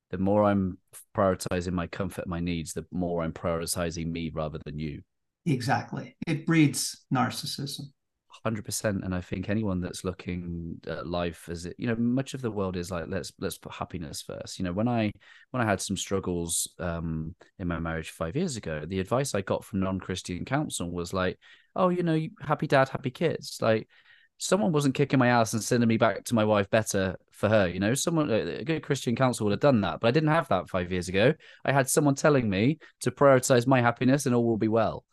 [0.10, 0.78] The more I'm
[1.18, 5.02] prioritizing my comfort, my needs, the more I'm prioritizing me rather than you.
[5.46, 7.92] exactly it breeds narcissism
[8.44, 12.34] Hundred percent, and I think anyone that's looking at life as it, you know, much
[12.34, 14.60] of the world is like let's let's put happiness first.
[14.60, 15.14] You know, when I
[15.52, 19.40] when I had some struggles um, in my marriage five years ago, the advice I
[19.40, 21.40] got from non-Christian counsel was like,
[21.74, 23.88] "Oh, you know, happy dad, happy kids." Like,
[24.40, 27.70] someone wasn't kicking my ass and sending me back to my wife better for her.
[27.70, 30.50] You know, someone a good Christian counsel would have done that, but I didn't have
[30.50, 31.34] that five years ago.
[31.64, 35.06] I had someone telling me to prioritize my happiness, and all will be well.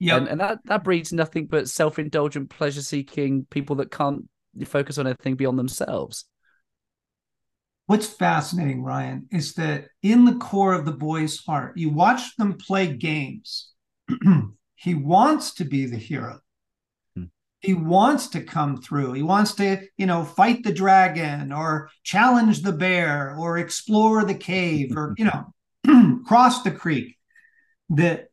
[0.00, 4.28] Yeah And, and that, that breeds nothing but self indulgent, pleasure seeking people that can't
[4.64, 6.24] focus on anything beyond themselves.
[7.86, 12.56] What's fascinating, Ryan, is that in the core of the boy's heart, you watch them
[12.56, 13.72] play games.
[14.76, 16.38] he wants to be the hero.
[17.16, 17.24] Hmm.
[17.60, 19.14] He wants to come through.
[19.14, 24.34] He wants to, you know, fight the dragon or challenge the bear or explore the
[24.34, 27.16] cave or, you know, cross the creek.
[27.90, 28.29] That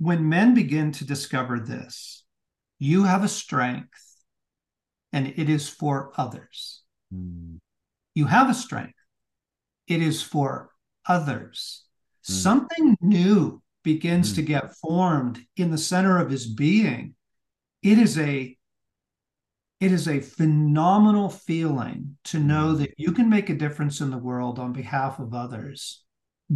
[0.00, 2.24] when men begin to discover this,
[2.78, 4.02] you have a strength
[5.12, 6.82] and it is for others
[8.14, 8.94] you have a strength.
[9.88, 10.70] It is for
[11.06, 11.84] others.
[12.28, 12.30] Mm.
[12.32, 14.34] Something new begins Mm.
[14.36, 17.14] to get formed in the center of his being.
[17.82, 18.56] It is a
[19.80, 22.78] it is a phenomenal feeling to know Mm.
[22.78, 26.04] that you can make a difference in the world on behalf of others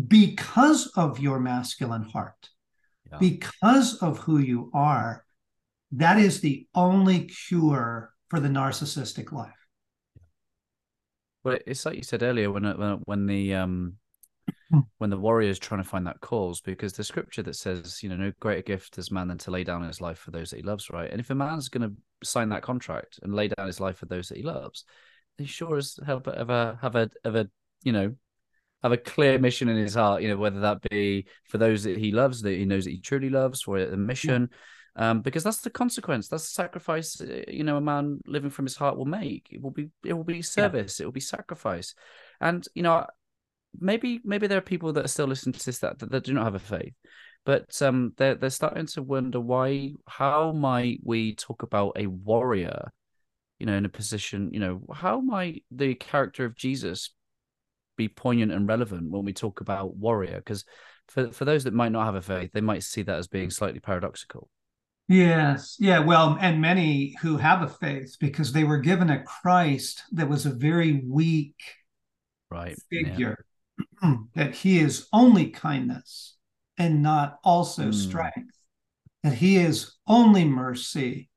[0.09, 2.51] because of your masculine heart,
[3.15, 3.29] Yeah.
[3.29, 5.25] because of who you are.
[5.93, 9.53] That is the only cure for the narcissistic life.
[11.45, 13.95] Well, it's like you said earlier when uh, when when the um
[14.99, 18.09] when the warrior is trying to find that cause, because the scripture that says, you
[18.09, 20.57] know, no greater gift is man than to lay down his life for those that
[20.57, 21.11] he loves, right?
[21.11, 24.07] And if a man's going to sign that contract and lay down his life for
[24.07, 24.85] those that he loves,
[25.39, 27.49] he sure as hell but have a have a have a
[27.83, 28.15] you know
[28.85, 30.23] have a clear mission in his heart.
[30.23, 33.01] You know, whether that be for those that he loves, that he knows that he
[33.01, 34.51] truly loves, for a mission.
[34.97, 36.29] Um, because that's the consequence.
[36.29, 37.21] That's the sacrifice.
[37.21, 39.49] uh, You know, a man living from his heart will make.
[39.51, 39.89] It will be.
[40.05, 41.01] It will be service.
[41.01, 41.95] It will be sacrifice.
[42.41, 43.07] And you know,
[43.81, 46.35] maybe maybe there are people that are still listening to this that that, that do
[46.35, 46.95] not have a faith,
[47.45, 49.95] but um, they're they're starting to wonder why.
[50.07, 52.93] How might we talk about a warrior?
[53.59, 54.51] You know, in a position.
[54.53, 57.15] You know, how might the character of Jesus
[57.97, 60.37] be poignant and relevant when we talk about warrior?
[60.37, 60.65] Because
[61.09, 63.51] for for those that might not have a faith, they might see that as being
[63.51, 64.49] slightly paradoxical.
[65.07, 65.77] Yes.
[65.79, 65.99] Yeah.
[65.99, 70.47] Well, and many who have a faith because they were given a Christ that was
[70.47, 71.57] a very weak
[72.51, 72.77] Right.
[72.91, 73.07] Yeah.
[73.07, 73.45] figure,
[74.35, 76.37] that he is only kindness
[76.79, 77.91] and not also Hmm.
[77.91, 78.55] strength,
[79.23, 81.29] that he is only mercy,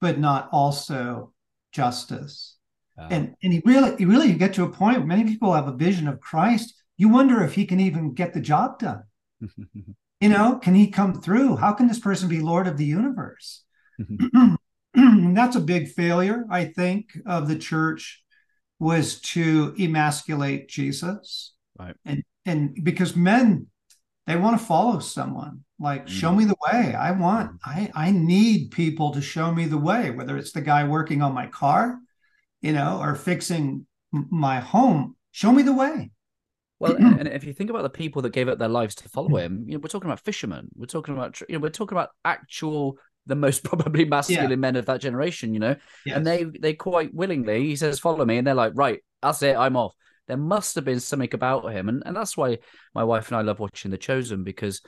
[0.00, 1.32] but not also
[1.72, 2.56] justice.
[3.00, 5.52] Uh, And and he really, he really you get to a point where many people
[5.54, 6.74] have a vision of Christ.
[6.96, 9.02] You wonder if he can even get the job done.
[10.22, 11.56] You know, can he come through?
[11.56, 13.64] How can this person be Lord of the universe?
[14.94, 18.22] that's a big failure, I think, of the church
[18.78, 21.54] was to emasculate Jesus.
[21.78, 21.96] Right.
[22.04, 23.68] And and because men
[24.26, 26.36] they want to follow someone like show Mm.
[26.36, 26.94] me the way.
[26.94, 27.58] I want Mm.
[27.64, 31.32] I I need people to show me the way, whether it's the guy working on
[31.34, 31.98] my car,
[32.60, 35.16] you know, or fixing my home.
[35.32, 36.10] Show me the way.
[36.78, 39.36] Well, and, if you think about the people that gave up their lives to follow
[39.36, 40.68] him, you know, we're talking about fishermen.
[40.74, 44.86] We're talking about, you know, we're talking about actual, the most probably masculine men of
[44.86, 45.52] that generation.
[45.54, 46.16] You know, Yes.
[46.16, 49.54] and they they quite willingly he says follow me and they're like right that's it
[49.56, 49.94] i'm off
[50.26, 52.58] there must have been something about him and, and that's why
[52.94, 54.80] my wife and i love watching the chosen because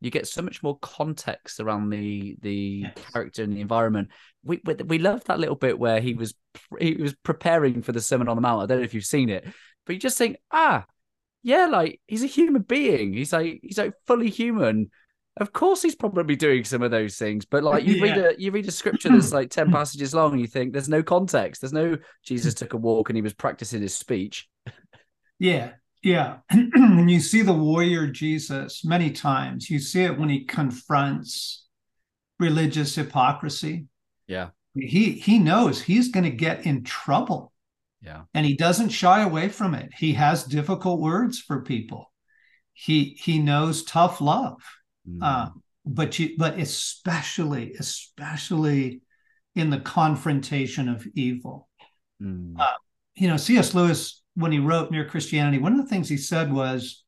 [0.00, 2.94] you get so much more context around the the Yes.
[3.12, 4.08] character and the environment.
[4.44, 6.34] We, we we love that little bit where he was
[6.78, 8.62] he was preparing for the Sermon on the Mount.
[8.62, 9.46] I don't know if you've seen it,
[9.86, 10.84] but you just think, ah,
[11.42, 13.12] yeah, like he's a human being.
[13.12, 14.90] He's like he's like fully human.
[15.36, 18.50] Of course, he's probably doing some of those things, but like you read a you
[18.50, 21.60] read a scripture that's like ten passages long, and you think there's no context.
[21.62, 24.48] There's no Jesus took a walk and he was practicing his speech.
[25.38, 26.38] Yeah, yeah.
[26.50, 29.70] and you see the warrior Jesus many times.
[29.70, 31.66] You see it when he confronts
[32.38, 33.86] religious hypocrisy.
[34.26, 37.52] Yeah, He he knows he's going to get in trouble,
[38.02, 39.90] yeah, and he doesn't shy away from it.
[39.96, 42.12] He has difficult words for people.
[42.72, 44.60] He he knows tough love.
[45.08, 45.18] Mm.
[45.22, 45.50] Uh,
[45.86, 49.00] but you but especially especially
[49.54, 51.68] in the confrontation of evil.
[52.22, 52.54] Mm.
[52.58, 52.66] uh,
[53.18, 53.74] you know, C.S.
[53.74, 57.02] Lewis, when he wrote Mere Christianity, one of the things he said was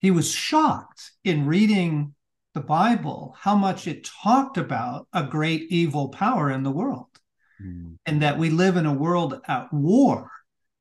[0.00, 2.14] he was shocked in reading
[2.54, 7.06] the Bible how much it talked about a great evil power in the world
[7.62, 7.96] Mm.
[8.06, 10.30] and that we live in a world at war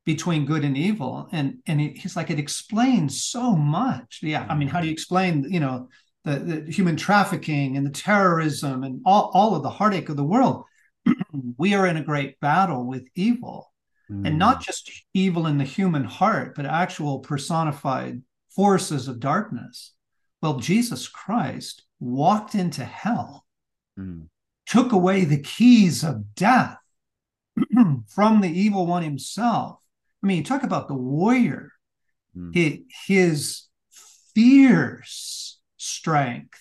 [0.05, 1.27] between good and evil.
[1.31, 4.19] And and he- he's like, it explains so much.
[4.23, 5.89] Yeah, I mean, how do you explain, you know,
[6.23, 10.23] the, the human trafficking and the terrorism and all, all of the heartache of the
[10.23, 10.63] world?
[11.57, 13.70] we are in a great battle with evil
[14.11, 14.37] and Mm.
[14.37, 19.93] not just evil in the human heart, but actual personified forces of darkness.
[20.41, 23.45] Well, Jesus Christ walked into hell,
[23.97, 24.27] Mm.
[24.65, 26.77] took away the keys of death
[28.07, 29.79] from the evil one himself.
[30.23, 31.71] I mean, you talk about the warrior,
[32.35, 32.53] Mm.
[32.55, 33.63] hi- his
[34.35, 36.59] fierce strength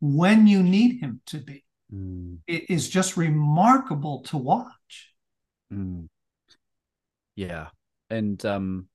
[0.00, 2.38] when you need him to be Mm.
[2.46, 5.12] it is just remarkable to watch.
[5.72, 6.08] Mm.
[7.36, 7.68] Yeah,
[8.10, 8.88] and um,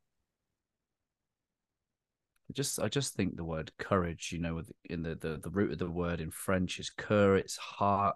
[2.50, 5.72] I just I just think the word courage, you know, in the the the root
[5.74, 8.16] of the word in French is cœur, it's heart.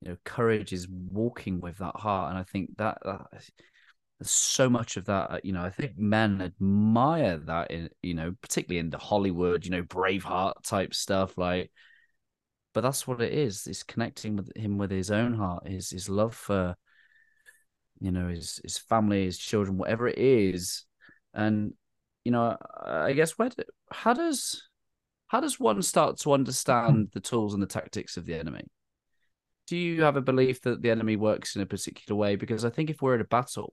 [0.00, 3.26] You know, courage is walking with that heart, and I think that, that
[4.18, 5.44] there's so much of that.
[5.44, 9.70] You know, I think men admire that in you know, particularly in the Hollywood, you
[9.70, 11.70] know, Braveheart type stuff, like.
[12.72, 13.66] But that's what it is.
[13.68, 16.76] It's connecting with him with his own heart, his his love for
[18.04, 20.84] you know his his family his children whatever it is
[21.32, 21.72] and
[22.24, 24.62] you know i guess where do, how does
[25.28, 28.64] how does one start to understand the tools and the tactics of the enemy
[29.66, 32.70] do you have a belief that the enemy works in a particular way because i
[32.70, 33.72] think if we're in a battle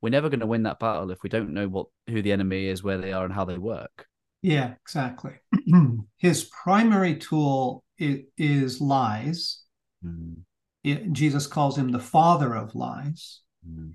[0.00, 2.66] we're never going to win that battle if we don't know what who the enemy
[2.66, 4.06] is where they are and how they work
[4.42, 5.34] Yeah, exactly.
[6.18, 9.64] His primary tool is, is lies.
[10.04, 10.42] Mm,
[10.84, 13.40] It- Jesus calls him the father of lies.
[13.66, 13.94] Mm,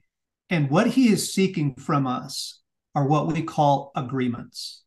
[0.49, 2.62] And what he is seeking from us
[2.95, 4.84] are what we call agreements.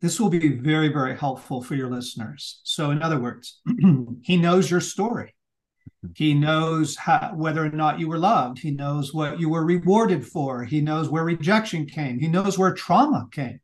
[0.00, 2.60] This will be very, very helpful for your listeners.
[2.64, 3.60] So, in other words,
[4.22, 5.34] he knows your story.
[6.14, 8.58] He knows how, whether or not you were loved.
[8.58, 10.64] He knows what you were rewarded for.
[10.64, 12.18] He knows where rejection came.
[12.18, 13.60] He knows where trauma came.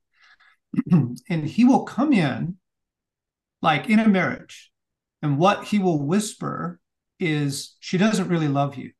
[0.90, 2.57] and he will come in
[3.61, 4.72] like in a marriage.
[5.20, 6.81] And what he will whisper
[7.20, 8.92] is, She doesn't really love you.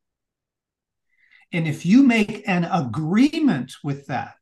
[1.53, 4.35] And if you make an agreement with that,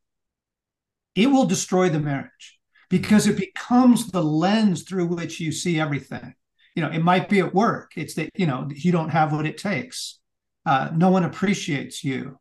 [1.13, 6.33] it will destroy the marriage because it becomes the lens through which you see everything.
[6.75, 7.91] You know, it might be at work.
[7.97, 10.19] It's that, you know, you don't have what it takes.
[10.65, 12.39] Uh, no one appreciates you.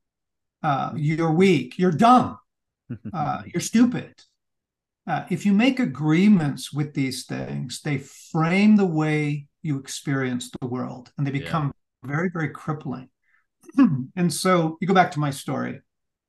[0.63, 1.79] Uh, you're weak.
[1.79, 2.39] You're dumb.
[3.13, 4.13] Uh, you're stupid.
[5.07, 10.67] Uh, if you make agreements with these things, they frame the way you experience the
[10.67, 11.39] world and they Yeah.
[11.39, 11.73] become
[12.05, 13.09] very, very crippling.
[14.17, 15.81] and so you go back to my story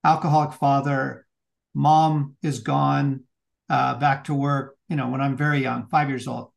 [0.03, 1.25] alcoholic father,
[1.73, 3.23] mom is gone,
[3.69, 6.51] uh, back to work, you know, when I'm very young, five years old.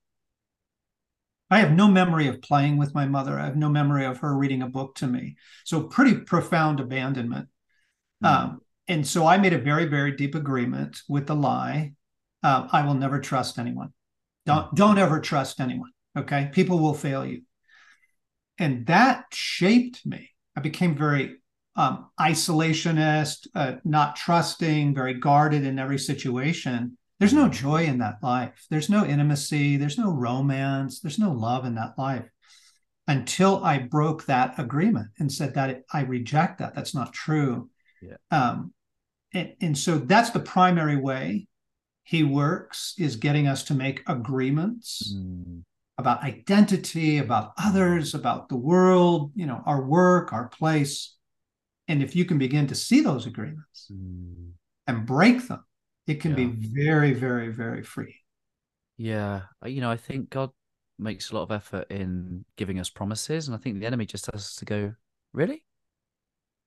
[1.51, 3.39] I have no memory of playing with my mother.
[3.39, 5.37] I have no memory of her reading a book to me.
[5.65, 7.49] So, pretty profound abandonment.
[8.23, 11.93] mm, Um, and so I made a very, very deep agreement with the lie.
[12.43, 13.93] Uh, I will never trust anyone.
[14.47, 15.91] Don't don't ever trust anyone.
[16.17, 17.43] Okay, people will fail you,
[18.59, 20.34] and that shaped me.
[20.57, 21.37] I became very
[21.77, 26.97] um, isolationist, uh, not trusting, very guarded in every situation.
[27.19, 28.67] There's no joy in that life.
[28.71, 29.77] There's no intimacy.
[29.77, 31.01] There's no romance.
[31.01, 32.29] There's no love in that life
[33.07, 36.75] until I broke that agreement and said that it, I reject that.
[36.75, 37.71] That's not true.
[38.01, 38.17] Yeah.
[38.31, 38.73] Um,
[39.33, 41.49] and, and so that's the primary way
[42.05, 45.63] he works is getting us to make agreements mm,
[45.99, 51.17] about identity, about others, about the world, you know, our work, our place.
[51.87, 54.51] And if you can begin to see those agreements mm.
[54.87, 55.65] and break them,
[56.07, 56.47] it can Yeah.
[56.47, 58.17] be very, very, very free.
[58.97, 60.51] Yeah, uh, you know, I think God
[60.99, 64.31] makes a lot of effort in giving us promises, and I think the enemy just
[64.33, 64.95] has to go,
[65.33, 65.65] really?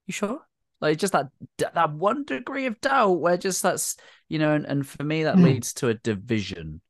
[0.05, 0.41] You sure?
[0.79, 3.97] Like just that that one degree of doubt where just that's
[4.29, 5.43] you know, and, and for me that mm.
[5.43, 6.81] leads to a division.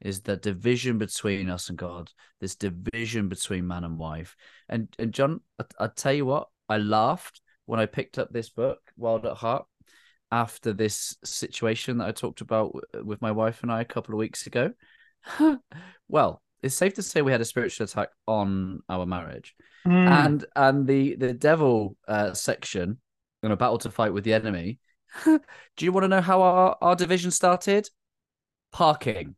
[0.00, 4.36] Is the division between us and God, this division between man and wife.
[4.68, 8.50] And and John, I, I tell you what, I laughed when I picked up this
[8.50, 9.66] book, Wild at Heart,
[10.30, 12.74] after this situation that I talked about
[13.04, 14.72] with my wife and I a couple of weeks ago.
[16.08, 19.54] well, it's safe to say we had a spiritual attack on our marriage,
[19.86, 19.92] mm.
[19.92, 22.98] and and the the devil uh, section
[23.42, 24.78] in a battle to fight with the enemy.
[25.24, 25.40] Do
[25.84, 27.88] you want to know how our, our division started?
[28.72, 29.36] Parking.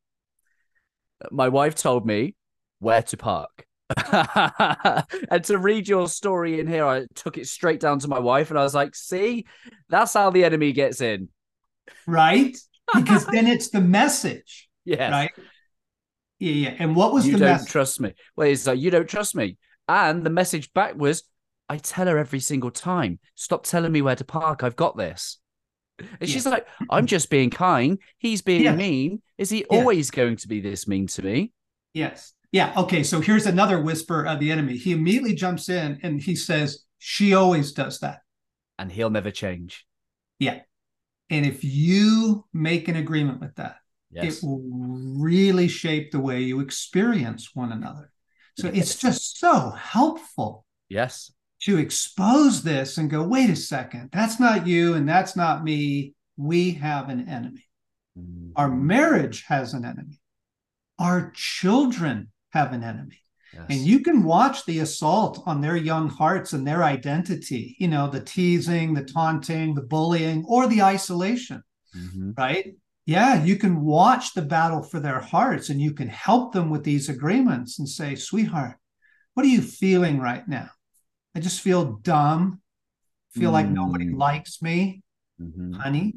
[1.30, 2.34] My wife told me
[2.78, 3.66] where to park.
[5.30, 8.50] and to read your story in here, I took it straight down to my wife
[8.50, 9.46] and I was like, see,
[9.88, 11.28] that's how the enemy gets in.
[12.06, 12.56] Right?
[12.94, 14.66] Because then it's the message.
[14.84, 15.10] Yeah.
[15.10, 15.30] Right.
[16.38, 16.74] Yeah, yeah.
[16.78, 17.70] And what was you the don't message?
[17.70, 18.14] trust me.
[18.36, 19.58] Well, it's like you don't trust me.
[19.86, 21.24] And the message back was,
[21.68, 24.64] I tell her every single time, stop telling me where to park.
[24.64, 25.40] I've got this.
[25.98, 26.26] And yeah.
[26.26, 27.98] she's like, I'm just being kind.
[28.16, 28.74] He's being yeah.
[28.74, 29.20] mean.
[29.39, 29.78] Is he yeah.
[29.78, 31.53] always going to be this mean to me?
[31.95, 32.34] Yes.
[32.53, 32.72] Yeah.
[32.76, 33.03] Okay.
[33.03, 34.76] So here's another whisper of the enemy.
[34.76, 38.20] He immediately jumps in and he says, She always does that.
[38.78, 39.86] And he'll never change.
[40.39, 40.61] Yeah.
[41.30, 43.76] And if you make an agreement with that,
[44.11, 44.39] yes.
[44.39, 44.62] it will
[45.18, 48.11] really shape the way you experience one another.
[48.57, 48.76] So yes.
[48.76, 50.64] it's just so helpful.
[50.89, 51.32] Yes.
[51.62, 56.14] To expose this and go, wait a second, that's not you and that's not me.
[56.36, 57.67] We have an enemy.
[58.56, 60.20] Our marriage has an enemy.
[60.98, 63.20] Our children have an enemy.
[63.52, 63.66] Yes.
[63.70, 68.08] And you can watch the assault on their young hearts and their identity, you know,
[68.08, 71.62] the teasing, the taunting, the bullying, or the isolation,
[71.96, 72.32] mm-hmm.
[72.36, 72.74] right?
[73.06, 76.84] Yeah, you can watch the battle for their hearts and you can help them with
[76.84, 78.76] these agreements and say, sweetheart,
[79.32, 80.68] what are you feeling right now?
[81.34, 82.60] I just feel dumb,
[83.32, 83.52] feel mm-hmm.
[83.52, 84.18] like nobody mm.
[84.18, 85.02] likes me.
[85.40, 85.74] Mm-hmm.
[85.74, 86.16] Honey,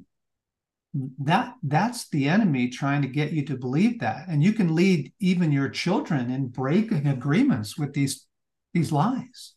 [1.20, 4.28] that that's the enemy trying to get you to believe that.
[4.28, 8.28] And you can lead even your children in breaking agreements with these
[8.74, 9.54] these lies.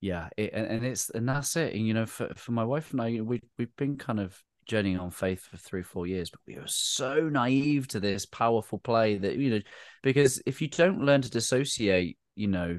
[0.00, 1.74] Yeah it, and it's and that's it.
[1.74, 4.98] And you know for, for my wife and i we, we've been kind of journeying
[4.98, 9.18] on faith for three four years but we were so naive to this powerful play
[9.18, 9.60] that you know
[10.02, 12.78] because if you don't learn to dissociate you know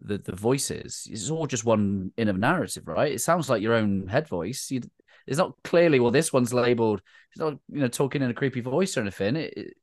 [0.00, 3.12] the the voices it's all just one inner narrative right?
[3.12, 4.70] It sounds like your own head voice.
[4.70, 4.80] You
[5.26, 7.00] it's not clearly well this one's labeled
[7.30, 9.36] it's not you know talking in a creepy voice or anything.
[9.36, 9.74] It, it,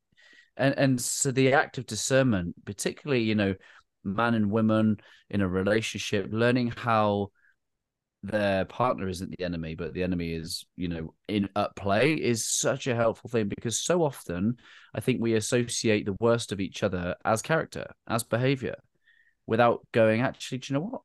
[0.56, 3.54] and and so the act of discernment particularly you know
[4.04, 7.30] man and woman in a relationship learning how
[8.22, 12.46] their partner isn't the enemy but the enemy is you know in at play is
[12.46, 14.56] such a helpful thing because so often
[14.94, 18.76] i think we associate the worst of each other as character as behavior
[19.46, 21.00] without going actually do you know what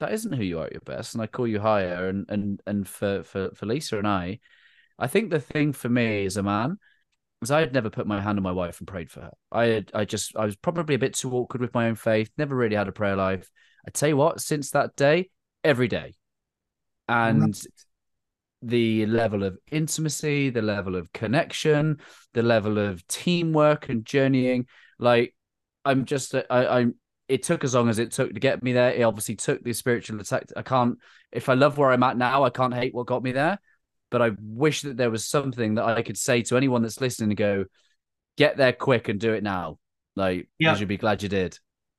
[0.00, 2.60] that isn't who you are at your best and i call you higher and and
[2.66, 4.38] and for for, for lisa and i
[4.98, 6.78] i think the thing for me as a man
[7.42, 9.32] is i had never put my hand on my wife and prayed for her.
[9.52, 12.30] I had, i just i was probably a bit too awkward with my own faith
[12.36, 13.50] never really had a prayer life.
[13.86, 15.30] I tell you what since that day
[15.62, 16.14] every day.
[17.06, 17.54] And
[18.64, 21.98] the level of intimacy the level of connection
[22.32, 24.66] the level of teamwork and journeying
[24.98, 25.34] like
[25.84, 26.94] i'm just I, i'm
[27.28, 28.92] it took as long as it took to get me there.
[28.92, 30.44] It obviously took the spiritual attack.
[30.56, 30.98] I can't,
[31.32, 33.58] if I love where I'm at now, I can't hate what got me there.
[34.10, 37.30] But I wish that there was something that I could say to anyone that's listening
[37.30, 37.64] and go,
[38.36, 39.78] get there quick and do it now.
[40.16, 41.58] Like, you'd be glad you did.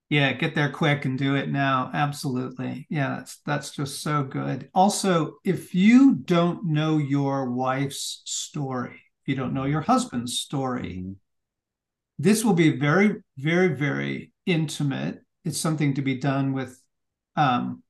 [0.09, 1.89] Yeah, get there quick and do it now.
[1.93, 2.85] Absolutely.
[2.89, 4.69] Yeah, that's that's just so good.
[4.73, 10.99] Also, if you don't know your wife's story, if you don't know your husband's story,
[10.99, 11.13] mm-hmm.
[12.19, 15.21] this will be very, very, very intimate.
[15.43, 16.79] It's something to be done with
[17.35, 17.83] um,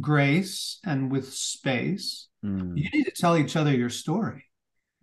[0.00, 2.28] grace and with space.
[2.44, 2.76] Mm.
[2.76, 4.44] You need to tell each other your story.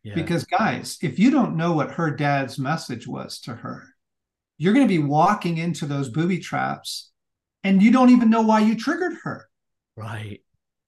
[0.03, 0.15] Yeah.
[0.15, 3.83] Because, guys, if you don't know what her dad's message was to her,
[4.57, 7.11] you're going to be walking into those booby traps
[7.63, 9.47] and you don't even know why you triggered her.
[9.97, 10.41] Right.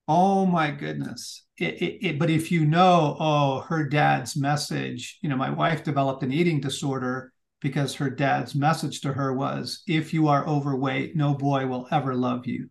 [0.07, 1.43] Oh my goodness.
[1.57, 5.83] It, it, it, but if you know, oh, her dad's message, you know, my wife
[5.83, 11.15] developed an eating disorder because her dad's message to her was if you are overweight
[11.15, 12.69] no boy will ever love you.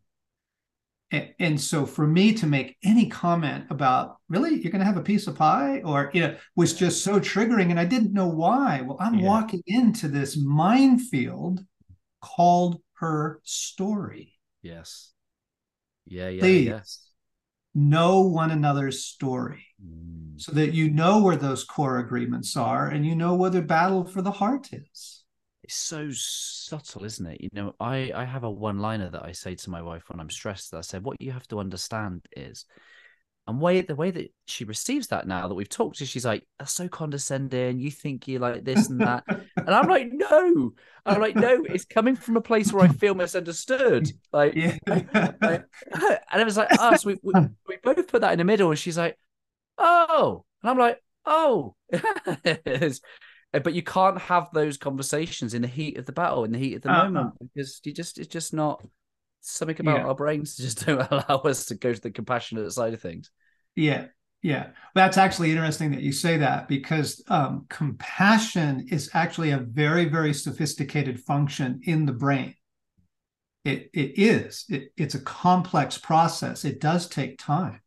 [1.10, 4.60] And, and so for me to make any comment about really?
[4.60, 5.80] You're going to have a piece of pie?
[5.84, 8.82] or you know was just so triggering and i didn't know why.
[8.82, 9.26] Well i'm yeah.
[9.26, 11.60] walking into this minefield
[12.20, 14.34] called her story.
[14.62, 15.12] Yes.
[16.06, 16.66] Yeah yeah please.
[16.66, 17.05] yes
[17.76, 20.40] know one another's story mm.
[20.40, 24.02] so that you know where those core agreements are and you know where the battle
[24.02, 25.24] for the heart is
[25.62, 29.30] it's so subtle isn't it you know i i have a one liner that i
[29.30, 32.24] say to my wife when i'm stressed that i said what you have to understand
[32.34, 32.64] is
[33.46, 36.44] and way the way that she receives that now that we've talked to, she's like,
[36.58, 37.78] "That's so condescending.
[37.78, 40.72] You think you're like this and that," and I'm like, "No."
[41.04, 44.76] I'm like, "No, it's coming from a place where I feel misunderstood." Like, yeah.
[44.86, 45.08] like
[45.92, 47.04] and it was like us.
[47.04, 47.32] we, we
[47.68, 49.16] we both put that in the middle, and she's like,
[49.78, 56.06] "Oh," and I'm like, "Oh." but you can't have those conversations in the heat of
[56.06, 57.10] the battle, in the heat of the uh-huh.
[57.10, 58.84] moment, because you just it's just not
[59.46, 60.06] something about yeah.
[60.06, 63.30] our brains just don't allow us to go to the compassionate side of things.
[63.74, 64.06] Yeah,
[64.42, 64.68] yeah.
[64.94, 70.32] That's actually interesting that you say that because um, compassion is actually a very, very
[70.32, 72.54] sophisticated function in the brain.
[73.64, 74.64] It it is.
[74.68, 76.64] It, it's a complex process.
[76.64, 77.80] It does take time.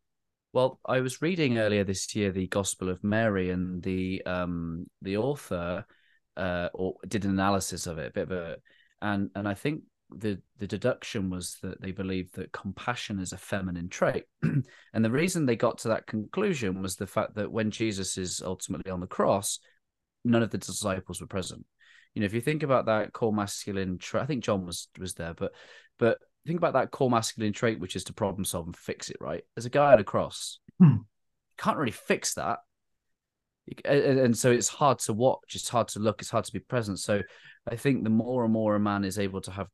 [0.51, 5.17] Well, I was reading earlier this year the Gospel of Mary, and the um the
[5.17, 5.85] author
[6.35, 8.57] uh or did an analysis of it, a bit of a
[9.01, 9.83] and and I think
[10.15, 14.25] the the deduction was that they believed that compassion is a feminine trait.
[14.93, 18.41] And the reason they got to that conclusion was the fact that when jesus is
[18.43, 19.59] ultimately on the cross
[20.25, 21.65] none of the disciples were present.
[22.13, 25.13] You know if you think about that core masculine trait i think john was was
[25.13, 25.51] there but
[25.99, 29.17] but think about that core masculine trait which is to problem solve and fix it
[29.21, 29.43] right?
[29.55, 30.97] As a guy on a cross hmm.
[31.57, 32.59] can't really fix that.
[33.85, 36.99] And so it's hard to watch it's hard to look it's hard to be present.
[36.99, 37.21] So
[37.69, 39.67] i think the more and more a man is able to have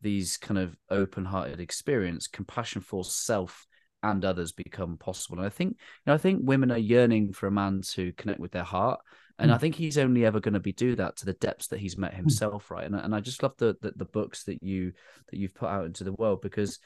[0.00, 3.66] these kind of open-hearted experience, compassion for self
[4.02, 5.38] and others become possible.
[5.38, 8.40] And I think, you know, I think women are yearning for a man to connect
[8.40, 9.00] with their heart.
[9.38, 9.54] And mm.
[9.54, 11.98] I think he's only ever going to be do that to the depths that he's
[11.98, 12.18] met hmm.
[12.18, 12.84] himself, right?
[12.84, 14.92] And, and I just love the, the, the books that you
[15.30, 16.78] that you've put out into the world because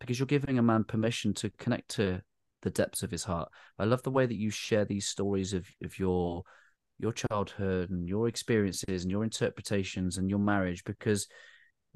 [0.00, 2.20] because you're giving a man permission to connect to
[2.62, 3.48] the depths of his heart.
[3.78, 6.42] I love the way that you share these stories of of your
[6.98, 11.28] your childhood and your experiences and your interpretations and your marriage because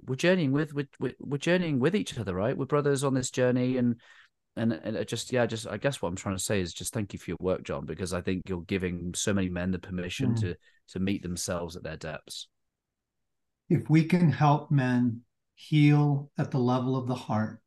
[0.07, 2.57] we're journeying with we're, we're journeying with each other right?
[2.57, 3.97] We're brothers on this journey and
[4.57, 7.13] and, and just yeah just i guess what i'm trying to say is just thank
[7.13, 10.33] you for your work john because i think you're giving so many men the permission
[10.33, 10.41] mm.
[10.41, 10.55] to
[10.89, 12.49] to meet themselves at their depths.
[13.69, 15.23] If we can help men
[15.55, 17.63] heal at the level of the heart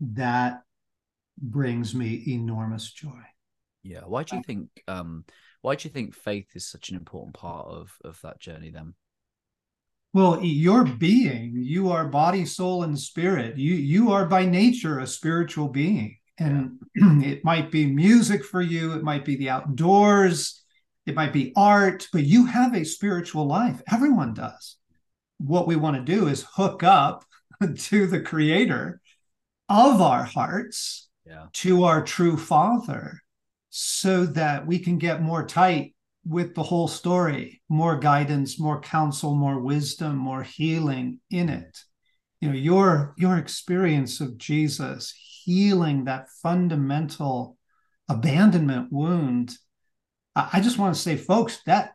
[0.00, 0.62] that
[1.38, 3.22] brings me enormous joy.
[3.82, 5.24] Yeah why do you think um
[5.62, 8.94] why do you think faith is such an important part of of that journey then
[10.12, 13.56] well, your being, you are body, soul, and spirit.
[13.56, 16.18] You you are by nature a spiritual being.
[16.38, 20.62] And it might be music for you, it might be the outdoors,
[21.06, 23.80] it might be art, but you have a spiritual life.
[23.90, 24.76] Everyone does.
[25.38, 27.24] What we want to do is hook up
[27.76, 29.00] to the creator
[29.68, 31.46] of our hearts, yeah.
[31.54, 33.22] to our true father,
[33.70, 35.94] so that we can get more tight
[36.24, 41.78] with the whole story more guidance more counsel more wisdom more healing in it.
[42.40, 45.14] You know your your experience of jesus
[45.44, 47.56] healing that fundamental
[48.08, 49.56] abandonment wound
[50.34, 51.92] i just want to say folks that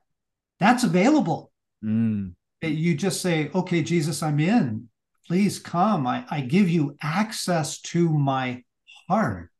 [0.59, 1.51] that's available.
[1.83, 2.33] Mm.
[2.61, 4.89] you just say okay jesus i'm in.
[5.27, 6.07] Please come.
[6.07, 8.63] I, I give you access to my
[9.09, 9.51] heart.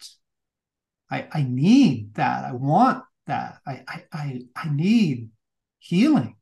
[1.11, 2.45] I, I need that.
[2.45, 3.59] I want that.
[3.65, 5.29] I I I, I need
[5.79, 6.35] healing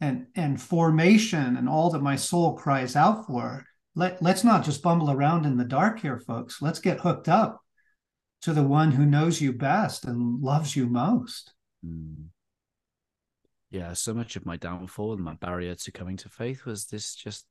[0.00, 3.64] and and formation and all that my soul cries out for.
[3.94, 6.60] Let let's not just bumble around in the dark here, folks.
[6.60, 7.60] Let's get hooked up
[8.42, 11.52] to the one who knows you best and loves you most.
[11.84, 12.26] Mm.
[13.70, 17.14] Yeah, so much of my downfall and my barrier to coming to faith was this
[17.14, 17.46] just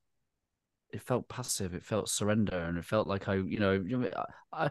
[0.92, 3.84] it felt passive it felt surrender and it felt like i you know
[4.52, 4.70] I, I,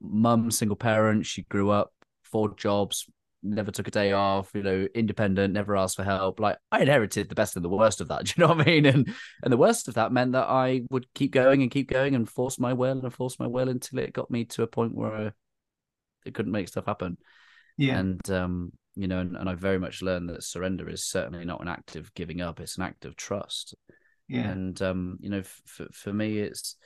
[0.00, 3.06] mum single parent she grew up four jobs
[3.42, 6.40] never took a day off, you know, independent, never asked for help.
[6.40, 8.24] Like I inherited the best and the worst of that.
[8.24, 8.86] Do you know what I mean?
[8.86, 12.14] And and the worst of that meant that I would keep going and keep going
[12.14, 14.94] and force my will and force my will until it got me to a point
[14.94, 15.34] where
[16.24, 17.16] it couldn't make stuff happen.
[17.76, 17.98] Yeah.
[17.98, 21.62] And um, you know, and, and I very much learned that surrender is certainly not
[21.62, 23.74] an act of giving up, it's an act of trust.
[24.28, 24.48] Yeah.
[24.48, 26.76] And um, you know, for for me it's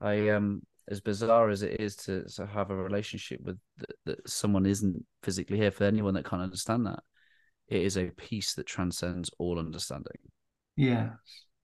[0.00, 4.28] I um as bizarre as it is to, to have a relationship with that, that
[4.28, 7.00] someone isn't physically here for anyone that can't understand that
[7.68, 10.16] it is a peace that transcends all understanding.
[10.76, 11.10] Yeah.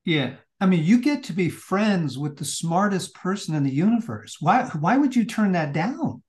[0.05, 0.37] Yeah.
[0.61, 4.37] I mean you get to be friends with the smartest person in the universe.
[4.41, 6.23] Why why would you turn that down?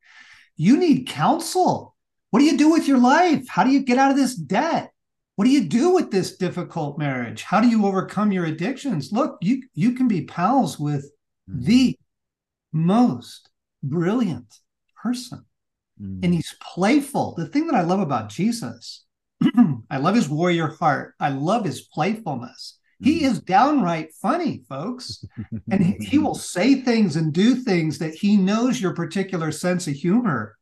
[0.58, 1.96] You need counsel.
[2.30, 3.48] What do you do with your life?
[3.48, 4.92] How do you get out of this debt?
[5.36, 7.44] What do you do with this difficult marriage?
[7.44, 9.12] How do you overcome your addictions?
[9.12, 11.10] Look you you can be pals with
[11.50, 11.64] mm-hmm.
[11.64, 11.98] the
[12.72, 13.50] most
[13.84, 14.60] brilliant
[15.02, 15.46] person.
[16.02, 16.24] Mm.
[16.24, 17.36] And he's playful.
[17.36, 19.06] The thing that I love about Jesus,
[19.90, 21.16] I love his warrior heart.
[21.20, 22.78] I love his playfulness.
[23.02, 23.24] He mm.
[23.24, 25.26] is downright funny, folks.
[25.72, 29.88] and he, he will say things and do things that he knows your particular sense
[29.88, 30.58] of humor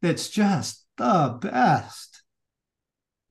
[0.00, 2.22] that's just the best.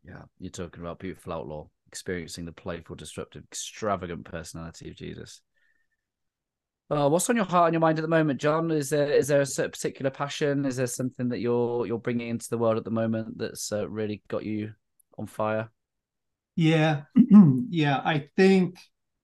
[0.03, 5.41] Yeah, you're talking about beautiful outlaw experiencing the playful, disruptive, extravagant personality of Jesus.
[6.93, 8.69] Uh, what's on your heart and your mind at the moment, John?
[8.69, 10.63] Is there is there a particular passion?
[10.63, 13.89] Is there something that you're you're bringing into the world at the moment that's uh,
[13.89, 14.73] really got you
[15.17, 15.71] on fire?
[16.55, 17.03] Yeah,
[17.69, 17.99] yeah.
[18.05, 18.77] I think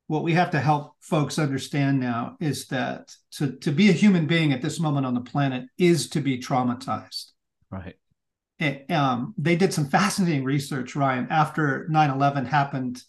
[0.07, 4.25] what we have to help folks understand now is that to to be a human
[4.25, 7.33] being at this moment on the planet is to be traumatized.
[7.69, 7.97] Right.
[8.57, 13.01] It, um, they did some fascinating research, Ryan, after 9-11 happened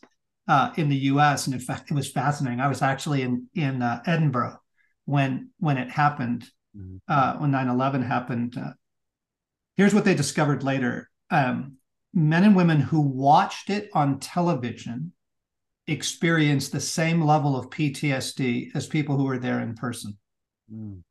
[0.49, 1.47] uh, in the U.S.
[1.47, 2.61] And in fact, it was fascinating.
[2.61, 4.59] I was actually in in uh, Edinburgh
[5.05, 6.97] when when it happened, mm-hmm.
[7.09, 8.57] uh, when 9/11 happened.
[8.57, 8.73] Uh,
[9.77, 11.77] here's what they discovered later: um,
[12.13, 15.13] men and women who watched it on television
[15.87, 20.17] experienced the same level of PTSD as people who were there in person.
[20.73, 21.03] Mm.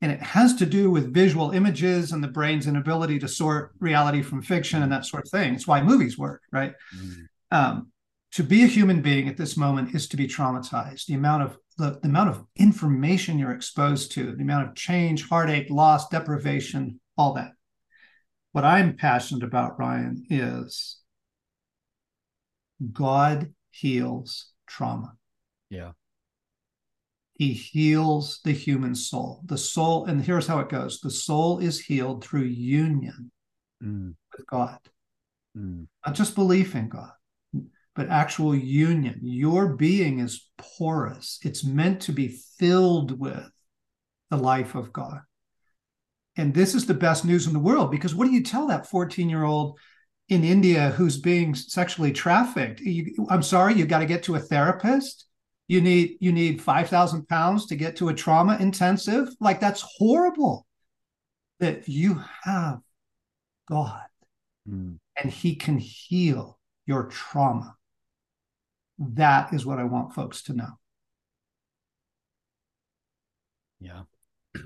[0.00, 4.22] And it has to do with visual images and the brain's inability to sort reality
[4.22, 5.54] from fiction and that sort of thing.
[5.54, 6.74] It's why movies work, right?
[6.96, 7.26] Mm.
[7.50, 7.92] Um,
[8.32, 11.06] to be a human being at this moment is to be traumatized.
[11.06, 15.28] The amount of the, the amount of information you're exposed to, the amount of change,
[15.28, 17.52] heartache, loss, deprivation, all that.
[18.52, 20.98] What I'm passionate about, Ryan, is
[22.92, 25.12] God heals trauma.
[25.68, 25.92] Yeah.
[27.34, 29.42] He heals the human soul.
[29.44, 33.30] The soul, and here's how it goes the soul is healed through union
[33.84, 34.14] mm.
[34.34, 34.78] with God,
[35.56, 35.86] mm.
[36.06, 37.10] not just belief in God
[37.96, 39.18] but actual union.
[39.22, 43.50] Your being is porous, it's meant to be filled with
[44.30, 45.20] the life of God.
[46.36, 48.86] And this is the best news in the world because what do you tell that
[48.86, 49.78] 14 year old
[50.28, 52.80] in India who's being sexually trafficked?
[52.80, 55.24] You, I'm sorry, you got to get to a therapist.
[55.68, 59.28] You need you need five thousand pounds to get to a trauma intensive.
[59.40, 60.64] Like that's horrible.
[61.58, 62.80] That you have
[63.68, 64.04] God,
[64.68, 64.98] mm.
[65.16, 67.74] and He can heal your trauma.
[68.98, 70.78] That is what I want folks to know.
[73.80, 74.02] Yeah.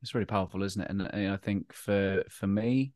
[0.00, 0.88] It's really powerful, isn't it?
[0.90, 2.92] And, and I think for for me,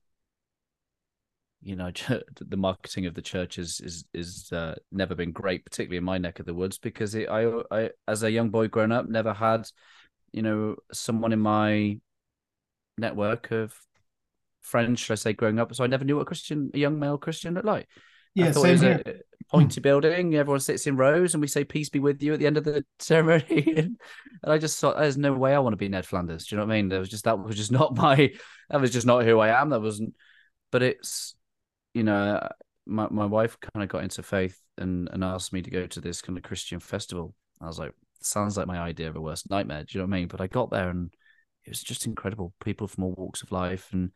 [1.61, 1.91] you know,
[2.41, 6.19] the marketing of the church is is is uh, never been great, particularly in my
[6.19, 9.33] neck of the woods, because it, I I as a young boy growing up never
[9.33, 9.69] had,
[10.33, 11.99] you know, someone in my
[12.99, 13.75] network of
[14.61, 15.75] friends, should I say, growing up.
[15.75, 17.89] So I never knew what a Christian, a young male Christian looked like.
[18.35, 19.23] Yeah, same here.
[19.53, 19.83] Pointy hmm.
[19.83, 20.35] building.
[20.35, 22.65] Everyone sits in rows, and we say "Peace be with you" at the end of
[22.65, 23.75] the ceremony.
[23.77, 23.99] and
[24.45, 26.67] I just thought, "There's no way I want to be Ned Flanders." Do you know
[26.67, 26.89] what I mean?
[26.89, 28.33] That was just that was just not my.
[28.71, 29.71] That was just not who I am.
[29.71, 30.15] That wasn't.
[30.71, 31.35] But it's,
[31.95, 32.47] you know,
[32.87, 36.01] my my wife kind of got into faith and and asked me to go to
[36.01, 37.35] this kind of Christian festival.
[37.61, 39.85] I was like, sounds like my idea of a worst nightmare.
[39.85, 40.29] Do you know what I mean?
[40.29, 41.13] But I got there and
[41.65, 42.55] it was just incredible.
[42.65, 44.11] People from all walks of life and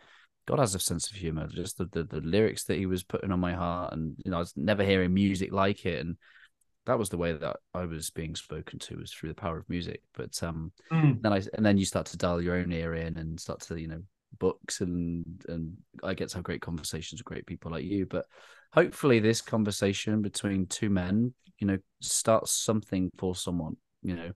[0.47, 1.49] God has a sense of humor.
[1.49, 4.37] Just the, the, the lyrics that he was putting on my heart, and you know,
[4.37, 6.17] I was never hearing music like it, and
[6.87, 9.69] that was the way that I was being spoken to was through the power of
[9.69, 10.03] music.
[10.15, 11.21] But um, mm.
[11.21, 13.79] then I and then you start to dial your own ear in and start to
[13.79, 14.03] you know
[14.39, 18.07] books and and I get to have great conversations with great people like you.
[18.07, 18.27] But
[18.73, 23.77] hopefully, this conversation between two men, you know, starts something for someone.
[24.03, 24.31] You know,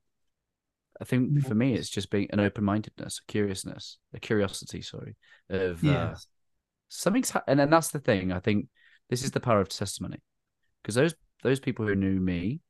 [1.01, 5.17] I think for me, it's just being an open mindedness, a curiousness, a curiosity, sorry,
[5.49, 5.95] of yes.
[5.95, 6.17] uh,
[6.89, 8.33] something's, ha- and then that's the thing.
[8.33, 8.69] I think
[9.09, 10.19] this is the power of testimony
[10.83, 12.61] because those those people who knew me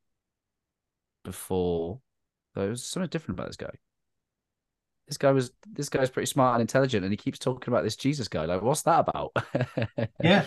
[1.25, 2.01] before,
[2.55, 3.71] there was something different about this guy.
[5.09, 7.97] This guy was this guy's pretty smart and intelligent, and he keeps talking about this
[7.97, 8.45] Jesus guy.
[8.45, 9.33] Like, what's that about?
[10.23, 10.45] yeah,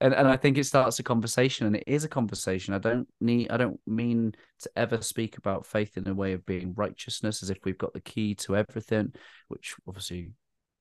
[0.00, 2.74] and and I think it starts a conversation, and it is a conversation.
[2.74, 6.44] I don't need, I don't mean to ever speak about faith in a way of
[6.44, 9.12] being righteousness, as if we've got the key to everything,
[9.48, 10.32] which obviously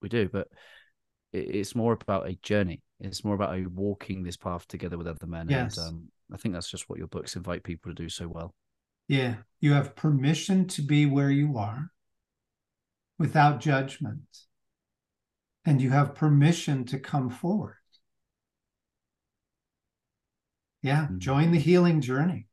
[0.01, 0.27] we do.
[0.27, 0.47] But
[1.31, 2.81] it, it's more about a journey.
[2.99, 5.47] It's more about a walking this path together with other men.
[5.49, 5.77] Yes.
[5.77, 8.53] And um, I think that's just what your books invite people to do so well.
[9.07, 11.91] Yeah, you have permission to be where you are,
[13.17, 14.23] without judgment,
[15.63, 17.75] and you have permission to come forward
[20.85, 21.17] yeah mm.
[21.17, 22.47] join the healing journey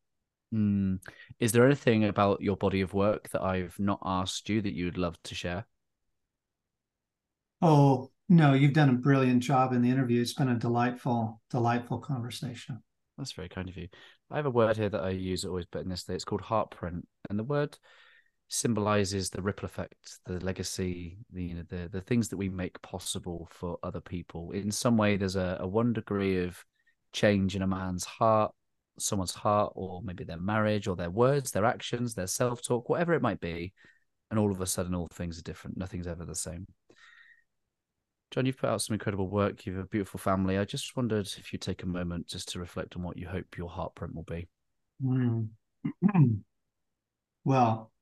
[0.54, 0.98] mm.
[1.38, 4.86] is there anything about your body of work that i've not asked you that you
[4.86, 5.66] would love to share
[7.60, 11.98] oh no you've done a brilliant job in the interview it's been a delightful delightful
[11.98, 12.82] conversation
[13.18, 13.86] that's very kind of you
[14.30, 16.42] i have a word here that i use always but in this day it's called
[16.42, 17.76] heartprint and the word
[18.48, 22.80] symbolizes the ripple effect, the legacy, the you know, the the things that we make
[22.82, 24.50] possible for other people.
[24.50, 26.62] In some way, there's a, a one degree of
[27.12, 28.52] change in a man's heart,
[28.98, 33.14] someone's heart, or maybe their marriage, or their words, their actions, their self talk, whatever
[33.14, 33.72] it might be,
[34.30, 35.76] and all of a sudden, all things are different.
[35.76, 36.66] Nothing's ever the same.
[38.30, 39.66] John, you've put out some incredible work.
[39.66, 40.56] You have a beautiful family.
[40.56, 43.58] I just wondered if you'd take a moment just to reflect on what you hope
[43.58, 44.48] your heartprint will be.
[45.04, 45.48] Mm.
[47.44, 47.92] well,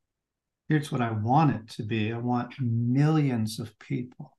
[0.68, 4.36] here's what I want it to be I want millions of people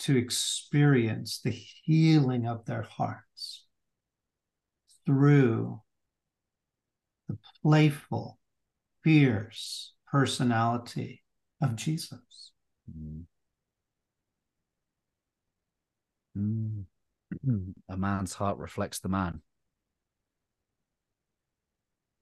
[0.00, 3.66] to experience the healing of their hearts
[5.04, 5.80] through
[7.28, 8.38] the playful,
[9.04, 11.22] fierce personality
[11.62, 12.52] of Jesus.
[12.90, 13.24] Mm.
[16.36, 16.84] Mm.
[17.88, 19.42] A man's heart reflects the man.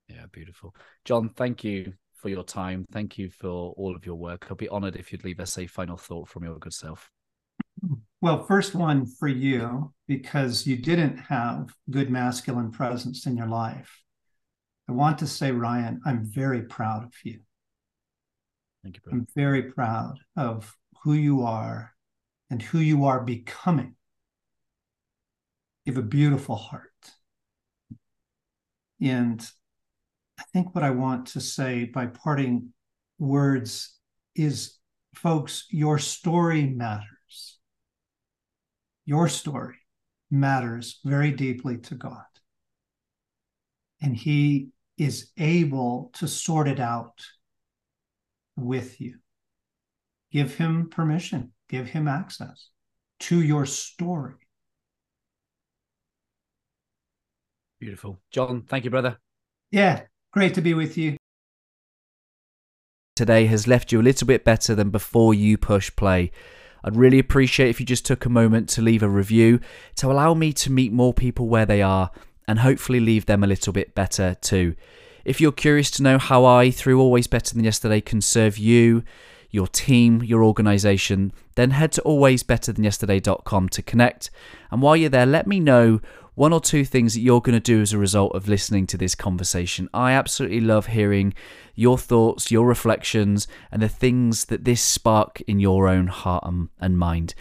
[0.09, 0.75] Yeah, beautiful.
[1.05, 2.85] John, thank you for your time.
[2.91, 4.47] Thank you for all of your work.
[4.49, 7.11] I'll be honored if you'd leave us a final thought from your good self.
[8.21, 14.03] Well, first one for you, because you didn't have good masculine presence in your life.
[14.89, 17.41] I want to say, Ryan, I'm very proud of you.
[18.83, 19.13] Thank you.
[19.13, 21.93] I'm very proud of who you are
[22.51, 23.95] and who you are becoming.
[25.85, 26.91] You have a beautiful heart.
[29.01, 29.47] And
[30.41, 32.73] I think what I want to say by parting
[33.19, 33.97] words
[34.35, 34.79] is
[35.15, 37.18] folks, your story matters.
[39.09, 39.77] Your story
[40.31, 42.27] matters very deeply to God.
[44.03, 47.25] And He is able to sort it out
[48.55, 49.15] with you.
[50.31, 52.69] Give Him permission, give Him access
[53.21, 54.35] to your story.
[57.81, 58.21] Beautiful.
[58.31, 59.17] John, thank you, brother.
[59.71, 61.17] Yeah, Great to be with you.
[63.17, 66.31] Today has left you a little bit better than before you push play.
[66.89, 69.61] I'd really appreciate if you just took a moment to leave a review
[69.97, 72.11] to allow me to meet more people where they are
[72.47, 74.75] and hopefully leave them a little bit better too.
[75.23, 79.03] If you're curious to know how I, through Always Better Than Yesterday, can serve you,
[79.51, 84.31] your team, your organization, then head to alwaysbetterthanyesterday.com to connect.
[84.71, 86.01] And while you're there, let me know
[86.37, 88.97] one or two things that you're going to do as a result of listening to
[88.97, 89.91] this conversation.
[89.93, 91.35] I absolutely love hearing
[91.79, 96.45] your thoughts, your reflections, and the things that this spark in your own heart
[96.81, 97.35] and mind.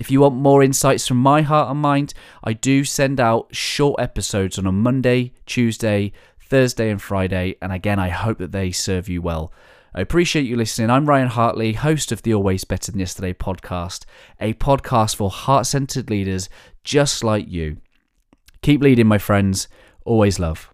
[0.00, 4.00] If you want more insights from my heart and mind, I do send out short
[4.00, 7.54] episodes on a Monday, Tuesday, Thursday, and Friday.
[7.62, 9.52] And again, I hope that they serve you well.
[9.94, 10.90] I appreciate you listening.
[10.90, 14.06] I'm Ryan Hartley, host of the Always Better Than Yesterday podcast,
[14.40, 16.48] a podcast for heart centered leaders
[16.82, 17.76] just like you.
[18.60, 19.68] Keep leading, my friends.
[20.04, 20.73] Always love.